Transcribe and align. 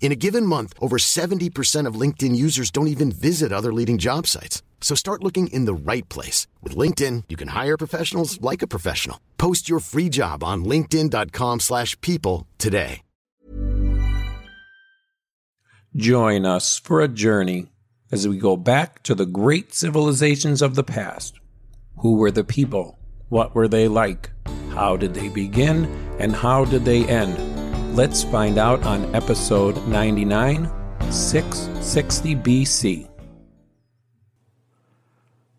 In 0.00 0.12
a 0.12 0.16
given 0.16 0.46
month, 0.46 0.72
over 0.80 0.96
70% 0.96 1.86
of 1.86 1.94
LinkedIn 1.94 2.34
users 2.34 2.72
don't 2.72 2.88
even 2.88 3.12
visit 3.12 3.52
other 3.52 3.72
leading 3.72 3.98
job 3.98 4.26
sites. 4.26 4.62
So 4.80 4.96
start 4.96 5.22
looking 5.22 5.48
in 5.48 5.66
the 5.66 5.74
right 5.74 6.08
place. 6.08 6.48
With 6.62 6.74
LinkedIn, 6.74 7.24
you 7.28 7.36
can 7.36 7.48
hire 7.48 7.76
professionals 7.76 8.40
like 8.40 8.62
a 8.62 8.66
professional. 8.66 9.20
Post 9.38 9.68
your 9.68 9.78
free 9.78 10.08
job 10.08 10.42
on 10.42 10.64
linkedin.com/people 10.64 11.60
slash 11.60 12.00
people 12.00 12.46
today. 12.58 13.02
Join 15.96 16.46
us 16.46 16.78
for 16.78 17.00
a 17.00 17.08
journey 17.08 17.66
as 18.12 18.26
we 18.26 18.38
go 18.38 18.56
back 18.56 19.02
to 19.02 19.14
the 19.14 19.26
great 19.26 19.74
civilizations 19.74 20.62
of 20.62 20.76
the 20.76 20.84
past. 20.84 21.40
Who 21.98 22.14
were 22.14 22.30
the 22.30 22.44
people? 22.44 22.96
What 23.28 23.54
were 23.56 23.68
they 23.68 23.88
like? 23.88 24.30
How 24.70 24.96
did 24.96 25.14
they 25.14 25.28
begin? 25.28 25.86
And 26.20 26.32
how 26.36 26.64
did 26.64 26.84
they 26.84 27.04
end? 27.06 27.49
Let's 27.92 28.22
find 28.22 28.56
out 28.56 28.84
on 28.84 29.12
episode 29.14 29.76
99, 29.88 30.70
660 31.10 32.36
BC. 32.36 33.08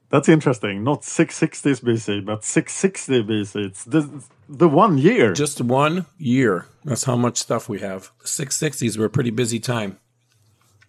That's 0.10 0.28
interesting. 0.30 0.84
Not 0.84 1.02
660s 1.02 1.82
BC, 1.82 2.26
but 2.26 2.44
660 2.44 3.24
BC. 3.24 3.66
It's 3.68 3.84
the, 3.86 4.24
the 4.50 4.68
one 4.68 4.98
year. 4.98 5.34
Just 5.34 5.62
one 5.62 6.06
year. 6.18 6.66
That's 6.84 7.04
how 7.06 7.16
much 7.16 7.38
stuff 7.38 7.70
we 7.70 7.80
have. 7.80 8.12
The 8.22 8.28
660s 8.28 8.98
were 8.98 9.06
a 9.06 9.10
pretty 9.10 9.30
busy 9.32 9.60
time. 9.60 10.00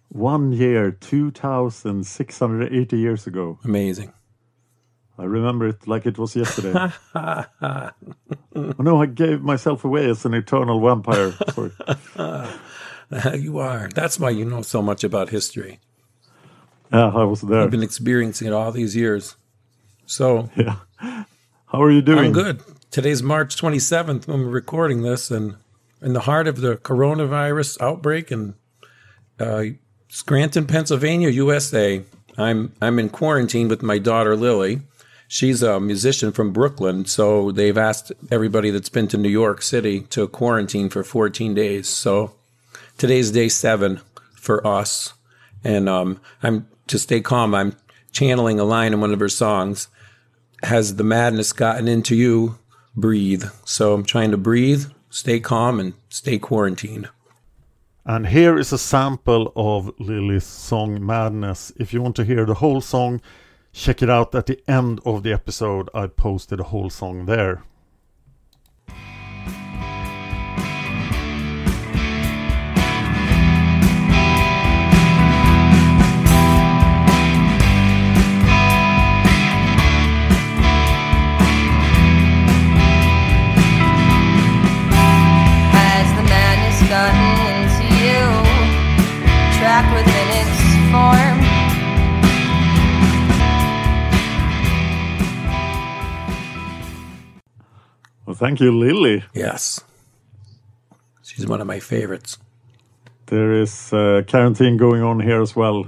one 0.09 0.51
year, 0.51 0.91
2,680 0.91 2.97
years 2.97 3.25
ago. 3.27 3.59
Amazing. 3.63 4.11
I 5.17 5.25
remember 5.25 5.67
it 5.67 5.87
like 5.87 6.05
it 6.05 6.17
was 6.17 6.35
yesterday. 6.35 6.91
oh, 7.15 7.91
no, 8.53 9.01
I 9.01 9.05
gave 9.05 9.41
myself 9.41 9.85
away 9.85 10.09
as 10.09 10.25
an 10.25 10.33
eternal 10.33 10.79
vampire. 10.79 11.33
You 13.35 13.59
are. 13.59 13.89
That's 13.93 14.19
why 14.19 14.31
you 14.31 14.43
know 14.43 14.63
so 14.63 14.81
much 14.81 15.03
about 15.03 15.29
history. 15.29 15.79
Yeah, 16.91 17.09
I 17.09 17.23
was 17.25 17.41
there. 17.41 17.61
I've 17.61 17.69
been 17.69 17.83
experiencing 17.83 18.47
it 18.47 18.53
all 18.53 18.71
these 18.71 18.95
years. 18.95 19.35
So 20.07 20.49
Yeah. 20.55 20.77
How 20.97 21.81
are 21.81 21.91
you 21.91 22.01
doing? 22.01 22.19
I'm 22.19 22.31
good. 22.31 22.63
Today's 22.89 23.21
March 23.21 23.55
27th 23.55 24.27
when 24.27 24.39
we're 24.41 24.49
recording 24.51 25.01
this, 25.03 25.29
and 25.29 25.57
in 26.01 26.13
the 26.13 26.21
heart 26.21 26.47
of 26.47 26.61
the 26.61 26.77
coronavirus 26.77 27.81
outbreak 27.81 28.31
in 28.31 28.55
uh, 29.39 29.63
Scranton, 30.07 30.65
Pennsylvania, 30.65 31.29
USA. 31.29 32.03
I'm 32.37 32.73
I'm 32.81 32.97
in 32.99 33.09
quarantine 33.09 33.67
with 33.67 33.83
my 33.83 33.97
daughter 33.99 34.35
Lily. 34.35 34.81
She's 35.27 35.63
a 35.63 35.79
musician 35.79 36.31
from 36.31 36.53
Brooklyn, 36.53 37.05
so 37.05 37.51
they've 37.51 37.77
asked 37.77 38.11
everybody 38.29 38.69
that's 38.69 38.89
been 38.89 39.07
to 39.09 39.17
New 39.17 39.29
York 39.29 39.61
City 39.61 40.01
to 40.11 40.27
quarantine 40.27 40.89
for 40.89 41.03
14 41.03 41.53
days. 41.53 41.89
So 41.89 42.35
today's 42.97 43.31
day 43.31 43.49
seven 43.49 44.01
for 44.35 44.65
us, 44.65 45.13
and 45.63 45.89
um, 45.89 46.19
I'm 46.41 46.67
to 46.87 46.99
stay 46.99 47.21
calm. 47.21 47.55
I'm 47.55 47.75
channeling 48.11 48.59
a 48.59 48.63
line 48.63 48.93
in 48.93 49.01
one 49.01 49.13
of 49.13 49.19
her 49.19 49.29
songs. 49.29 49.87
Has 50.63 50.95
the 50.95 51.03
madness 51.03 51.51
gotten 51.51 51.87
into 51.87 52.15
you? 52.15 52.57
Breathe. 52.95 53.45
So 53.65 53.93
I'm 53.93 54.05
trying 54.05 54.31
to 54.31 54.37
breathe, 54.37 54.85
stay 55.09 55.39
calm, 55.39 55.79
and 55.79 55.93
stay 56.09 56.37
quarantined. 56.37 57.09
And 58.05 58.27
here 58.27 58.57
is 58.57 58.73
a 58.73 58.77
sample 58.77 59.53
of 59.55 59.97
Lily's 59.97 60.43
song 60.43 61.05
Madness. 61.05 61.71
If 61.77 61.93
you 61.93 62.01
want 62.01 62.17
to 62.17 62.25
hear 62.25 62.45
the 62.45 62.55
whole 62.55 62.81
song, 62.81 63.21
check 63.73 64.01
it 64.01 64.09
out 64.09 64.33
at 64.35 64.45
the 64.45 64.61
end 64.67 65.01
of 65.05 65.23
the 65.23 65.33
episode. 65.33 65.89
I 65.93 66.07
posted 66.07 66.59
a 66.59 66.65
whole 66.65 66.89
song 66.89 67.25
there. 67.25 67.63
Thank 98.43 98.59
you, 98.59 98.71
Lily. 98.77 99.23
Yes. 99.33 99.79
She's 101.23 101.47
one 101.47 101.61
of 101.61 101.67
my 101.67 101.79
favorites. 101.79 102.37
There 103.27 103.61
is 103.61 103.93
uh, 103.93 104.21
quarantine 104.27 104.77
going 104.77 105.01
on 105.01 105.19
here 105.21 105.41
as 105.41 105.55
well. 105.55 105.85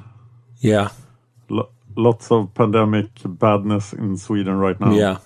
Yeah. 0.60 0.90
Lo- 1.50 1.70
lots 1.96 2.32
of 2.32 2.54
pandemic 2.54 3.08
badness 3.26 3.94
in 3.94 4.18
Sweden 4.18 4.58
right 4.58 4.80
now. 4.80 4.94
Yeah. 4.94 5.18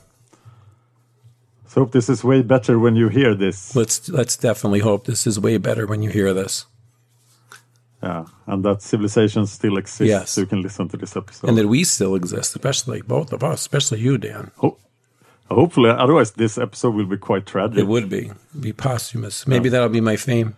So 1.68 1.82
hope 1.82 1.92
this 1.92 2.10
is 2.10 2.24
way 2.24 2.42
better 2.42 2.80
when 2.80 2.96
you 2.96 3.10
hear 3.10 3.36
this. 3.36 3.76
Let's 3.76 4.10
let's 4.10 4.36
definitely 4.38 4.80
hope 4.80 5.06
this 5.06 5.28
is 5.28 5.40
way 5.40 5.58
better 5.60 5.86
when 5.86 6.02
you 6.02 6.10
hear 6.10 6.34
this. 6.34 6.66
Yeah, 8.04 8.26
and 8.48 8.64
that 8.64 8.82
civilization 8.82 9.46
still 9.46 9.78
exists, 9.78 10.10
Yes. 10.10 10.32
so 10.32 10.42
you 10.42 10.48
can 10.48 10.62
listen 10.62 10.88
to 10.90 10.98
this 10.98 11.16
episode. 11.16 11.48
And 11.50 11.58
that 11.58 11.68
we 11.68 11.84
still 11.84 12.16
exist, 12.16 12.56
especially 12.56 13.02
both 13.04 13.34
of 13.34 13.44
us, 13.44 13.60
especially 13.60 14.00
you, 14.00 14.18
Dan. 14.18 14.52
Ho- 14.58 14.78
hopefully, 15.50 15.90
otherwise 15.90 16.32
this 16.32 16.58
episode 16.58 16.96
will 16.96 17.06
be 17.06 17.18
quite 17.18 17.46
tragic. 17.46 17.78
It 17.80 17.88
would 17.88 18.10
be. 18.10 18.26
It'd 18.28 18.62
be 18.62 18.74
posthumous. 18.74 19.48
Maybe 19.48 19.70
that'll 19.70 19.90
be 19.90 20.02
my 20.02 20.16
fame. 20.16 20.56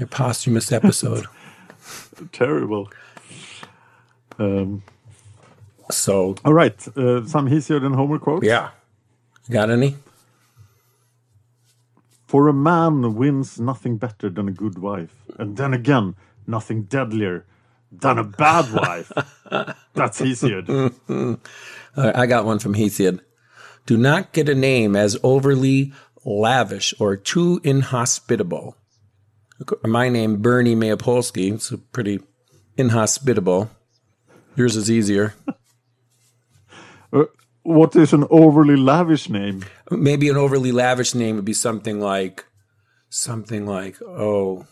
A 0.00 0.06
posthumous 0.06 0.72
episode. 0.72 1.26
Terrible. 2.32 2.90
Um, 4.38 4.82
so 5.90 6.34
all 6.44 6.52
right, 6.52 6.76
uh, 6.96 7.24
some 7.26 7.48
Hesiod 7.48 7.84
and 7.84 7.94
Homer 7.94 8.18
quotes. 8.18 8.46
yeah. 8.46 8.70
Got 9.50 9.70
any? 9.70 9.96
For 12.26 12.48
a 12.48 12.52
man 12.54 13.14
wins 13.14 13.60
nothing 13.60 13.98
better 13.98 14.30
than 14.30 14.48
a 14.48 14.52
good 14.52 14.78
wife, 14.78 15.14
and 15.38 15.56
then 15.56 15.74
again, 15.74 16.16
nothing 16.46 16.84
deadlier 16.84 17.44
than 17.92 18.18
a 18.18 18.24
bad 18.24 18.72
wife. 18.72 19.12
That's 19.94 20.20
Hesiod. 20.20 20.66
I 21.96 22.26
got 22.26 22.44
one 22.44 22.58
from 22.58 22.74
Hesiod. 22.74 23.20
Do 23.86 23.96
not 23.96 24.32
get 24.32 24.48
a 24.48 24.54
name 24.54 24.96
as 24.96 25.18
overly 25.22 25.92
lavish 26.24 26.94
or 26.98 27.16
too 27.16 27.60
inhospitable. 27.64 28.76
My 29.84 30.08
name, 30.08 30.40
Bernie 30.42 30.74
Maopolski. 30.74 31.52
It's 31.52 31.72
pretty 31.92 32.20
inhospitable. 32.76 33.70
Yours 34.56 34.76
is 34.76 34.90
easier. 34.90 35.34
Uh, 37.12 37.26
what 37.62 37.94
is 37.94 38.12
an 38.12 38.26
overly 38.28 38.74
lavish 38.74 39.28
name? 39.28 39.64
Maybe 39.88 40.28
an 40.28 40.36
overly 40.36 40.72
lavish 40.72 41.14
name 41.14 41.36
would 41.36 41.44
be 41.44 41.52
something 41.52 42.00
like 42.00 42.44
something 43.08 43.66
like 43.66 44.02
oh 44.02 44.66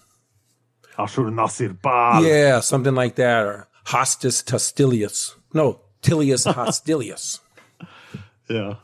Ashurnasirpal. 0.98 2.26
yeah, 2.26 2.58
something 2.58 2.96
like 2.96 3.14
that, 3.14 3.44
or 3.44 3.68
Hostis 3.86 4.42
Tostilius. 4.44 5.36
No, 5.54 5.82
Tilius 6.02 6.52
Hostilius. 6.54 7.38
Yeah. 8.48 8.74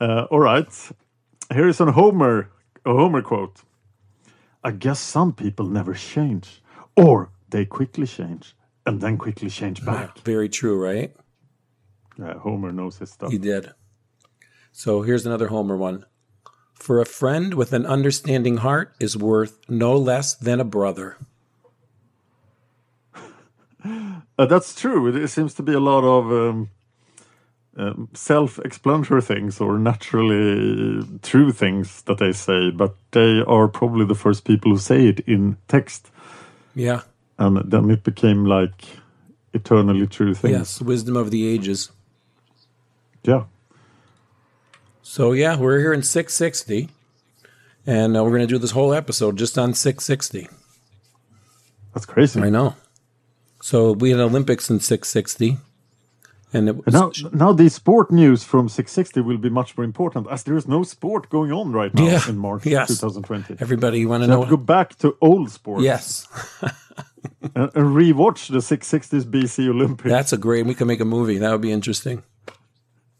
Uh, 0.00 0.26
all 0.30 0.40
right. 0.40 0.66
Here 1.52 1.68
is 1.68 1.80
a 1.80 1.92
Homer, 1.92 2.50
a 2.86 2.92
Homer 2.92 3.22
quote. 3.22 3.62
I 4.64 4.70
guess 4.70 4.98
some 5.00 5.32
people 5.32 5.66
never 5.66 5.94
change, 5.94 6.62
or 6.96 7.30
they 7.48 7.64
quickly 7.64 8.06
change 8.06 8.54
and 8.86 9.00
then 9.00 9.16
quickly 9.16 9.50
change 9.50 9.84
back. 9.84 10.18
Very 10.20 10.48
true, 10.48 10.82
right? 10.82 11.14
Yeah, 12.18 12.34
Homer 12.34 12.72
knows 12.72 12.98
his 12.98 13.10
stuff. 13.10 13.30
He 13.30 13.38
did. 13.38 13.72
So 14.72 15.02
here's 15.02 15.26
another 15.26 15.48
Homer 15.48 15.76
one. 15.76 16.04
For 16.74 17.00
a 17.00 17.06
friend 17.06 17.54
with 17.54 17.72
an 17.72 17.84
understanding 17.84 18.58
heart 18.58 18.94
is 19.00 19.16
worth 19.16 19.58
no 19.68 19.96
less 19.96 20.34
than 20.34 20.60
a 20.60 20.64
brother. 20.64 21.18
Uh, 24.38 24.44
that's 24.46 24.74
true. 24.74 25.06
It, 25.08 25.16
it 25.16 25.28
seems 25.28 25.52
to 25.54 25.62
be 25.62 25.72
a 25.72 25.80
lot 25.80 26.04
of 26.04 26.30
um, 26.30 26.70
um, 27.76 28.08
self-explanatory 28.14 29.22
things 29.22 29.60
or 29.60 29.78
naturally 29.78 31.04
true 31.22 31.52
things 31.52 32.02
that 32.02 32.18
they 32.18 32.32
say, 32.32 32.70
but 32.70 32.94
they 33.12 33.40
are 33.46 33.68
probably 33.68 34.04
the 34.04 34.14
first 34.14 34.44
people 34.44 34.72
who 34.72 34.78
say 34.78 35.06
it 35.06 35.20
in 35.20 35.56
text, 35.68 36.10
Yeah. 36.74 37.02
and 37.38 37.56
then 37.70 37.90
it 37.90 38.02
became 38.04 38.44
like 38.44 38.84
eternally 39.54 40.06
true 40.06 40.34
things. 40.34 40.52
Yes. 40.52 40.80
Wisdom 40.82 41.16
of 41.16 41.30
the 41.30 41.46
ages. 41.46 41.90
Yeah. 43.22 43.44
So 45.02 45.32
yeah, 45.32 45.56
we're 45.56 45.78
here 45.80 45.92
in 45.92 46.02
660, 46.02 46.88
and 47.86 48.16
uh, 48.16 48.22
we're 48.24 48.30
going 48.30 48.42
to 48.42 48.46
do 48.46 48.58
this 48.58 48.70
whole 48.72 48.92
episode 48.94 49.36
just 49.38 49.58
on 49.58 49.74
660. 49.74 50.48
That's 51.94 52.06
crazy. 52.06 52.40
I 52.40 52.50
know. 52.50 52.74
So 53.62 53.92
we 53.92 54.10
had 54.10 54.20
Olympics 54.20 54.70
in 54.70 54.80
660, 54.80 55.58
and 56.52 56.82
now, 56.86 57.12
now 57.32 57.52
the 57.52 57.68
sport 57.70 58.10
news 58.10 58.42
from 58.44 58.68
660 58.68 59.20
will 59.20 59.38
be 59.38 59.48
much 59.50 59.76
more 59.76 59.84
important 59.84 60.26
as 60.30 60.42
there 60.42 60.56
is 60.56 60.66
no 60.66 60.82
sport 60.82 61.28
going 61.30 61.52
on 61.52 61.72
right 61.72 61.94
now 61.94 62.04
Yeah. 62.04 62.28
in 62.28 62.36
March 62.38 62.66
Yes. 62.66 62.88
2020. 62.88 63.56
everybody 63.60 64.04
want 64.06 64.22
to 64.24 64.28
So 64.28 64.42
know. 64.42 64.50
go 64.50 64.56
back 64.56 64.96
to 64.98 65.16
old 65.20 65.50
sports 65.50 65.84
yes, 65.84 66.26
and, 66.62 67.70
and 67.74 67.94
rewatch 67.96 68.48
the 68.50 68.58
660s 68.58 69.24
BC 69.24 69.68
Olympics. 69.68 70.10
that's 70.10 70.32
a 70.32 70.36
great. 70.38 70.66
We 70.66 70.74
can 70.74 70.86
make 70.88 71.00
a 71.00 71.04
movie. 71.04 71.38
That 71.38 71.52
would 71.52 71.60
be 71.62 71.72
interesting. 71.72 72.22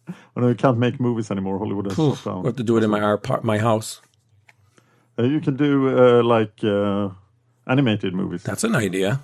I 0.09 0.41
know 0.41 0.49
you 0.49 0.55
can't 0.55 0.79
make 0.79 0.99
movies 1.01 1.31
anymore. 1.31 1.59
Hollywood 1.59 1.87
has 1.87 1.95
shut 1.95 2.25
We'll 2.25 2.35
down. 2.37 2.45
have 2.45 2.57
to 2.57 2.63
do 2.65 2.77
it 2.77 2.83
in 2.85 2.91
my 2.91 3.01
our, 3.01 3.21
my 3.43 3.59
house. 3.59 4.01
Uh, 5.19 5.25
you 5.25 5.41
can 5.41 5.57
do 5.57 5.89
uh, 5.89 6.23
like 6.23 6.65
uh, 6.65 7.11
animated 7.67 8.15
movies. 8.15 8.43
That's 8.43 8.65
an 8.65 8.75
idea. 8.75 9.21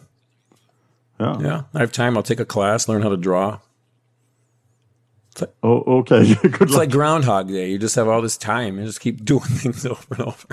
yeah. 1.21 1.39
Yeah, 1.41 1.63
I 1.75 1.79
have 1.81 1.93
time. 1.93 2.17
I'll 2.17 2.23
take 2.23 2.41
a 2.41 2.45
class, 2.45 2.89
learn 2.89 3.03
how 3.03 3.09
to 3.09 3.17
draw. 3.17 3.59
Oh, 5.63 5.99
okay. 6.01 6.35
Good 6.43 6.55
It's 6.55 6.61
luck. 6.73 6.79
like 6.79 6.91
Groundhog 6.91 7.49
Day. 7.49 7.71
You 7.71 7.79
just 7.79 7.95
have 7.97 8.09
all 8.09 8.23
this 8.23 8.37
time 8.37 8.79
and 8.79 8.87
just 8.87 9.01
keep 9.01 9.25
doing 9.25 9.41
things 9.43 9.85
over 9.87 10.07
and 10.11 10.21
over. 10.21 10.47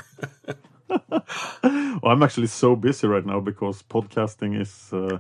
Well, 2.01 2.11
I'm 2.11 2.23
actually 2.23 2.47
so 2.47 2.75
busy 2.75 3.07
right 3.07 3.25
now 3.25 3.39
because 3.39 3.81
podcasting 3.83 4.59
is 4.59 4.89
uh, 4.91 5.19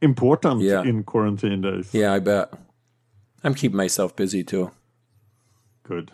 important 0.00 0.60
Yeah. 0.62 0.82
in 0.82 1.02
quarantine 1.04 1.60
days. 1.60 1.90
Yeah, 1.94 2.12
I 2.12 2.18
bet. 2.18 2.52
I'm 3.42 3.54
keeping 3.54 3.76
myself 3.76 4.16
busy 4.16 4.42
too. 4.42 4.70
Good. 5.84 6.10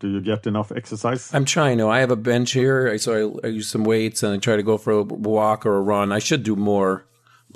Do 0.00 0.08
you 0.08 0.20
get 0.20 0.46
enough 0.46 0.72
exercise? 0.72 1.32
I'm 1.34 1.44
trying 1.44 1.78
to. 1.78 1.88
I 1.88 2.00
have 2.00 2.10
a 2.10 2.16
bench 2.16 2.52
here, 2.52 2.98
so 2.98 3.40
I, 3.44 3.46
I 3.46 3.50
use 3.50 3.68
some 3.68 3.84
weights 3.84 4.22
and 4.24 4.34
I 4.34 4.38
try 4.38 4.56
to 4.56 4.62
go 4.62 4.76
for 4.78 4.92
a 4.92 5.02
walk 5.02 5.64
or 5.66 5.76
a 5.76 5.80
run. 5.80 6.10
I 6.12 6.18
should 6.18 6.42
do 6.42 6.56
more. 6.56 7.04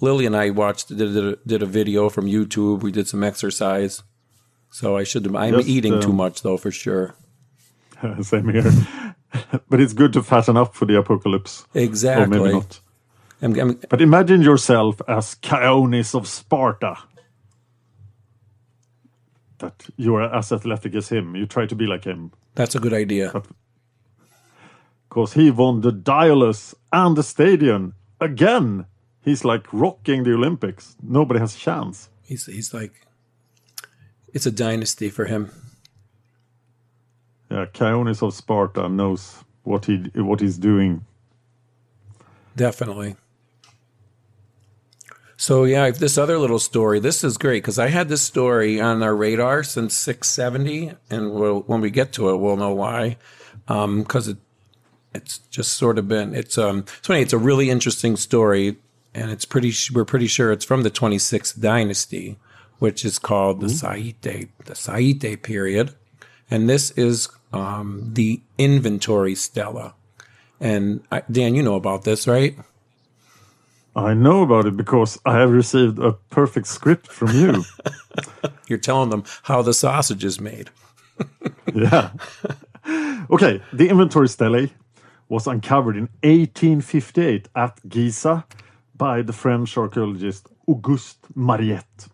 Lily 0.01 0.27
and 0.27 0.37
I 0.37 0.51
watched 0.51 0.89
did 0.89 0.99
did 0.99 1.25
a, 1.25 1.37
did 1.47 1.63
a 1.63 1.67
video 1.67 2.09
from 2.09 2.27
YouTube. 2.27 2.83
We 2.83 2.93
did 2.93 3.09
some 3.09 3.23
exercise, 3.23 4.03
so 4.71 4.97
I 4.97 5.05
should. 5.05 5.35
I'm 5.35 5.55
Just, 5.55 5.69
eating 5.69 6.01
too 6.01 6.11
um, 6.11 6.17
much 6.17 6.43
though, 6.43 6.57
for 6.57 6.71
sure. 6.71 7.15
Same 8.23 8.49
here. 8.49 8.71
but 9.69 9.81
it's 9.81 9.93
good 9.93 10.13
to 10.15 10.23
fatten 10.23 10.57
up 10.57 10.75
for 10.75 10.85
the 10.85 10.99
apocalypse. 10.99 11.67
Exactly. 11.75 12.39
Or 12.39 12.43
maybe 12.43 12.55
not. 12.55 12.81
I'm, 13.43 13.59
I'm, 13.59 13.81
But 13.89 14.01
imagine 14.01 14.43
yourself 14.43 15.01
as 15.09 15.35
Chionis 15.37 16.15
of 16.15 16.27
Sparta. 16.27 16.97
That 19.59 19.87
you 19.97 20.15
are 20.17 20.35
as 20.35 20.53
athletic 20.53 20.95
as 20.95 21.09
him. 21.09 21.35
You 21.35 21.47
try 21.47 21.67
to 21.67 21.75
be 21.75 21.87
like 21.87 22.05
him. 22.05 22.33
that's 22.55 22.75
a 22.75 22.79
good 22.79 22.93
idea. 22.93 23.43
Because 25.09 25.33
he 25.33 25.51
won 25.51 25.81
the 25.81 25.93
Diaulos 25.93 26.75
and 26.93 27.17
the 27.17 27.23
Stadion 27.23 27.95
again. 28.21 28.87
He's 29.27 29.45
like 29.45 29.67
rocking 29.73 30.23
the 30.23 30.35
Olympics. 30.35 30.95
Nobody 31.03 31.41
has 31.41 31.57
a 31.57 31.59
chance. 31.59 32.09
He's 32.23 32.47
he's 32.47 32.73
like, 32.73 32.93
it's 34.33 34.47
a 34.47 34.53
dynasty 34.53 35.11
for 35.11 35.25
him. 35.25 35.51
Yeah, 37.51 37.67
Chionis 37.67 38.23
of 38.23 38.35
Sparta 38.35 38.89
knows 38.89 39.45
what 39.65 39.87
he 39.87 39.97
what 40.15 40.41
he's 40.41 40.59
doing. 40.59 41.05
Definitely. 42.55 43.17
So 45.37 45.65
yeah, 45.65 45.91
this 45.91 46.17
other 46.17 46.39
little 46.39 46.61
story. 46.61 47.01
This 47.01 47.25
is 47.25 47.37
great 47.37 47.65
because 47.65 47.81
I 47.81 47.89
had 47.89 48.09
this 48.09 48.23
story 48.23 48.81
on 48.81 49.03
our 49.03 49.15
radar 49.15 49.65
since 49.65 49.95
670, 49.95 50.93
and 51.11 51.33
we'll, 51.33 51.61
when 51.63 51.81
we 51.81 51.91
get 51.91 52.13
to 52.13 52.31
it, 52.31 52.37
we'll 52.37 52.57
know 52.57 52.73
why. 52.73 53.17
Because 53.67 54.29
it, 54.29 54.39
it's 55.13 55.39
just 55.51 55.73
sort 55.73 55.99
of 55.99 56.07
been. 56.07 56.33
It's 56.33 56.57
um. 56.57 56.85
So 57.03 57.13
anyway, 57.13 57.25
it's 57.25 57.33
a 57.33 57.39
really 57.39 57.71
interesting 57.71 58.17
story, 58.17 58.77
and 59.17 59.31
it's 59.31 59.47
pretty. 59.47 59.73
We're 59.93 60.05
pretty 60.05 60.27
sure 60.27 60.53
it's 60.53 60.65
from 60.65 60.83
the 60.83 60.91
26th 60.91 61.59
dynasty, 61.59 62.37
which 62.79 63.05
is 63.05 63.19
called 63.19 63.61
the 63.61 63.69
Saite, 63.69 64.49
the 64.65 64.75
Saite 64.75 65.43
period, 65.43 65.95
and 66.51 66.69
this 66.69 66.91
is 66.93 67.29
um 67.53 68.11
the 68.13 68.43
inventory 68.59 69.35
stela. 69.35 69.95
And 70.61 71.03
I, 71.11 71.23
Dan, 71.31 71.55
you 71.55 71.63
know 71.63 71.75
about 71.75 72.05
this, 72.05 72.29
right? 72.29 72.57
I 73.95 74.13
know 74.13 74.43
about 74.43 74.67
it 74.67 74.77
because 74.77 75.19
I 75.25 75.39
have 75.39 75.51
received 75.51 75.99
a 75.99 76.13
perfect 76.13 76.67
script 76.67 77.09
from 77.09 77.31
you. 77.31 77.65
You're 78.69 78.79
telling 78.79 79.09
them 79.09 79.25
how 79.45 79.63
the 79.63 79.73
sausage 79.73 80.23
is 80.23 80.39
made. 80.39 80.69
yeah. 81.75 82.11
okay, 83.31 83.63
the 83.73 83.89
inventory 83.89 84.29
stele 84.29 84.69
was 85.31 85.47
uncovered 85.47 85.97
in 85.97 86.09
1858 86.23 87.49
at 87.57 87.81
Giza 87.89 88.45
by 88.97 89.21
the 89.23 89.33
French 89.33 89.77
archaeologist 89.77 90.49
Auguste 90.67 91.27
Mariette. 91.35 92.09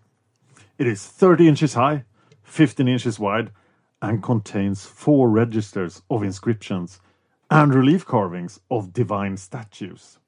It 0.79 0.87
is 0.87 1.07
30 1.07 1.49
inches 1.49 1.75
high, 1.75 2.05
15 2.43 2.89
inches 2.89 3.19
wide, 3.19 3.51
and 4.01 4.23
contains 4.23 4.85
four 4.85 5.31
registers 5.31 6.03
of 6.11 6.23
inscriptions 6.23 7.01
and 7.51 7.73
relief 7.75 8.05
carvings 8.05 8.59
of 8.71 8.93
divine 8.93 9.37
statues. 9.37 10.19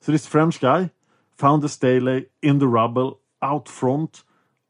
So 0.00 0.12
this 0.12 0.26
French 0.26 0.60
guy 0.60 0.90
found 1.36 1.62
the 1.62 1.68
stele 1.68 2.22
in 2.40 2.58
the 2.60 2.68
rubble 2.68 3.20
out 3.42 3.68
front 3.68 4.22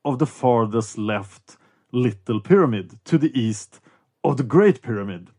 of 0.04 0.18
the 0.18 0.26
farthest 0.26 0.98
left 0.98 1.56
little 1.92 2.40
pyramid 2.40 2.98
to 3.04 3.18
the 3.18 3.38
east 3.38 3.80
of 4.24 4.36
the 4.36 4.42
Great 4.42 4.82
Pyramid. 4.82 5.30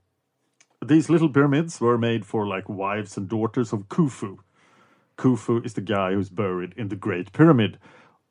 These 0.85 1.09
little 1.09 1.29
pyramids 1.29 1.81
were 1.81 1.97
made 1.97 2.25
for 2.25 2.47
like 2.47 2.69
wives 2.69 3.17
and 3.17 3.27
daughters 3.27 3.73
of 3.73 3.89
Khufu. 3.89 4.37
Khufu 5.17 5.65
is 5.65 5.73
the 5.73 5.81
guy 5.81 6.13
who's 6.13 6.29
buried 6.29 6.73
in 6.77 6.89
the 6.89 6.95
Great 6.95 7.33
Pyramid 7.33 7.77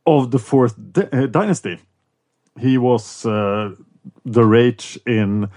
of 0.06 0.30
the 0.30 0.38
fourth 0.38 0.76
uh, 0.96 1.26
dynasty. 1.26 1.78
He 2.58 2.78
was 2.78 3.24
uh, 3.26 3.74
the 4.24 4.44
rage 4.44 4.98
in 5.06 5.48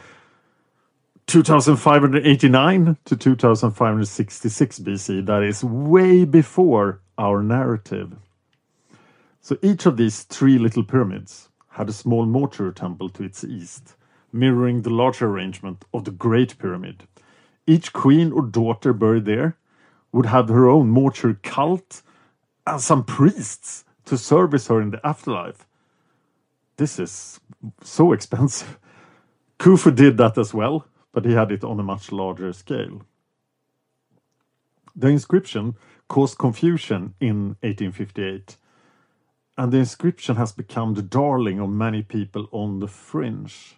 2589 1.27 2.97
to 3.05 3.15
2566 3.17 4.79
BC. 4.79 5.25
That 5.25 5.43
is 5.43 5.63
way 5.63 6.23
before 6.23 7.01
our 7.17 7.43
narrative. 7.43 8.15
So 9.41 9.57
each 9.61 9.85
of 9.85 9.97
these 9.97 10.23
three 10.23 10.57
little 10.57 10.83
pyramids 10.83 11.49
had 11.69 11.89
a 11.89 11.93
small 11.93 12.25
mortuary 12.25 12.73
temple 12.73 13.09
to 13.09 13.23
its 13.23 13.43
east, 13.43 13.95
mirroring 14.31 14.81
the 14.81 14.89
larger 14.89 15.27
arrangement 15.27 15.85
of 15.93 16.05
the 16.05 16.11
Great 16.11 16.57
Pyramid. 16.57 17.07
Each 17.65 17.91
queen 17.91 18.31
or 18.31 18.41
daughter 18.43 18.93
buried 18.93 19.25
there 19.25 19.57
would 20.11 20.25
have 20.25 20.49
her 20.49 20.67
own 20.67 20.89
mortuary 20.89 21.37
cult 21.43 22.01
and 22.65 22.81
some 22.81 23.03
priests 23.03 23.85
to 24.05 24.17
service 24.17 24.67
her 24.67 24.81
in 24.81 24.91
the 24.91 25.05
afterlife. 25.05 25.67
This 26.77 26.99
is 26.99 27.39
so 27.81 28.13
expensive. 28.13 28.79
Khufu 29.59 29.95
did 29.95 30.17
that 30.17 30.37
as 30.37 30.53
well, 30.53 30.87
but 31.11 31.25
he 31.25 31.33
had 31.33 31.51
it 31.51 31.63
on 31.63 31.79
a 31.79 31.83
much 31.83 32.11
larger 32.11 32.53
scale. 32.53 33.01
The 34.95 35.07
inscription 35.07 35.75
caused 36.07 36.37
confusion 36.37 37.15
in 37.19 37.57
1858, 37.61 38.57
and 39.57 39.71
the 39.71 39.79
inscription 39.79 40.35
has 40.35 40.51
become 40.51 40.93
the 40.93 41.01
darling 41.01 41.59
of 41.59 41.69
many 41.69 42.01
people 42.01 42.47
on 42.51 42.79
the 42.79 42.87
fringe. 42.87 43.77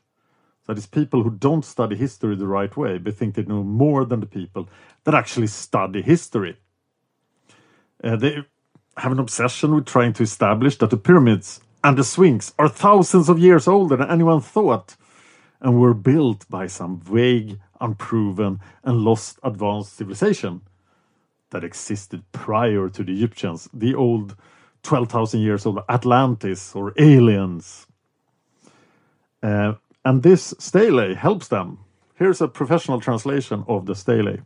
That 0.69 0.77
is, 0.77 0.85
people 0.85 1.23
who 1.23 1.31
don't 1.31 1.65
study 1.65 1.95
history 1.95 2.35
the 2.35 2.45
right 2.45 2.77
way, 2.77 2.99
but 2.99 3.15
think 3.15 3.33
they 3.33 3.41
know 3.41 3.63
more 3.63 4.05
than 4.05 4.19
the 4.19 4.27
people 4.27 4.69
that 5.03 5.15
actually 5.15 5.47
study 5.47 6.03
history. 6.03 6.57
Uh, 8.03 8.15
they 8.15 8.43
have 8.95 9.11
an 9.11 9.17
obsession 9.17 9.73
with 9.73 9.87
trying 9.87 10.13
to 10.13 10.21
establish 10.21 10.77
that 10.77 10.91
the 10.91 10.97
pyramids 10.97 11.59
and 11.83 11.97
the 11.97 12.03
Sphinx 12.03 12.53
are 12.59 12.69
thousands 12.69 13.29
of 13.29 13.39
years 13.39 13.67
older 13.67 13.95
than 13.95 14.11
anyone 14.11 14.41
thought 14.41 14.95
and 15.59 15.81
were 15.81 15.95
built 15.95 16.47
by 16.51 16.67
some 16.67 16.99
vague, 16.99 17.59
unproven, 17.81 18.59
and 18.83 18.97
lost 18.97 19.39
advanced 19.41 19.93
civilization 19.93 20.61
that 21.49 21.63
existed 21.63 22.21
prior 22.31 22.89
to 22.89 23.03
the 23.03 23.13
Egyptians, 23.13 23.67
the 23.73 23.95
old 23.95 24.35
12,000 24.83 25.39
years 25.39 25.65
old 25.65 25.79
Atlantis 25.89 26.75
or 26.75 26.93
aliens. 26.95 27.87
Uh, 29.41 29.73
and 30.05 30.23
this 30.23 30.53
stele 30.59 31.15
helps 31.15 31.47
them. 31.47 31.79
Here's 32.15 32.41
a 32.41 32.47
professional 32.47 32.99
translation 32.99 33.63
of 33.67 33.85
the 33.85 33.95
stele. 33.95 34.37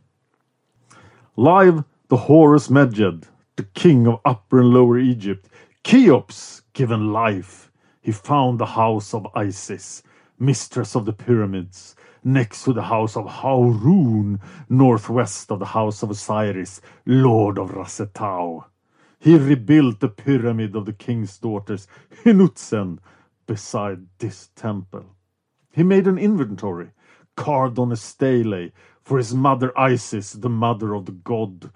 Live 1.36 1.84
the 2.08 2.16
Horus 2.16 2.68
Medjed, 2.68 3.24
the 3.56 3.64
king 3.74 4.06
of 4.06 4.20
Upper 4.24 4.60
and 4.60 4.70
Lower 4.70 4.98
Egypt, 4.98 5.48
Cheops 5.84 6.62
given 6.72 7.12
life. 7.12 7.70
He 8.00 8.12
found 8.12 8.58
the 8.58 8.66
house 8.66 9.14
of 9.14 9.26
Isis, 9.34 10.02
mistress 10.38 10.94
of 10.94 11.06
the 11.06 11.12
pyramids, 11.12 11.94
next 12.22 12.64
to 12.64 12.72
the 12.72 12.82
house 12.82 13.16
of 13.16 13.26
Haurun, 13.26 14.40
northwest 14.68 15.50
of 15.50 15.58
the 15.58 15.66
house 15.66 16.02
of 16.02 16.10
Osiris, 16.10 16.80
lord 17.06 17.58
of 17.58 17.70
Rasetau. 17.70 18.64
He 19.18 19.36
rebuilt 19.36 20.00
the 20.00 20.08
pyramid 20.08 20.76
of 20.76 20.86
the 20.86 20.92
king's 20.92 21.38
daughters, 21.38 21.86
Hinutzen, 22.24 22.98
beside 23.46 24.06
this 24.18 24.50
temple. 24.54 25.06
He 25.74 25.82
made 25.82 26.06
an 26.06 26.18
inventory, 26.18 26.90
carved 27.36 27.80
on 27.80 27.90
a 27.90 27.96
stele, 27.96 28.70
for 29.02 29.18
his 29.18 29.34
mother 29.34 29.76
Isis, 29.76 30.32
the 30.32 30.48
mother 30.48 30.94
of 30.94 31.06
the 31.06 31.12
god 31.12 31.70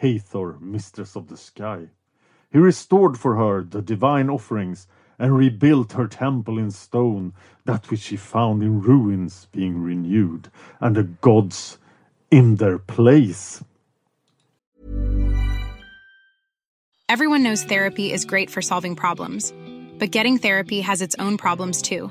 Hathor, 0.00 0.56
mistress 0.58 1.14
of 1.16 1.28
the 1.28 1.36
sky. 1.36 1.88
He 2.50 2.58
restored 2.58 3.18
for 3.18 3.36
her 3.36 3.62
the 3.62 3.82
divine 3.82 4.30
offerings 4.30 4.86
and 5.18 5.36
rebuilt 5.36 5.92
her 5.92 6.08
temple 6.08 6.58
in 6.58 6.70
stone, 6.70 7.34
that 7.66 7.90
which 7.90 8.00
she 8.00 8.16
found 8.16 8.62
in 8.62 8.80
ruins 8.80 9.46
being 9.52 9.82
renewed, 9.82 10.50
and 10.80 10.96
the 10.96 11.04
gods 11.04 11.78
in 12.30 12.56
their 12.56 12.78
place. 12.78 13.62
Everyone 17.08 17.42
knows 17.42 17.62
therapy 17.62 18.12
is 18.12 18.24
great 18.24 18.48
for 18.48 18.62
solving 18.62 18.96
problems, 18.96 19.52
but 19.98 20.10
getting 20.10 20.38
therapy 20.38 20.80
has 20.80 21.02
its 21.02 21.14
own 21.18 21.36
problems 21.36 21.82
too, 21.82 22.10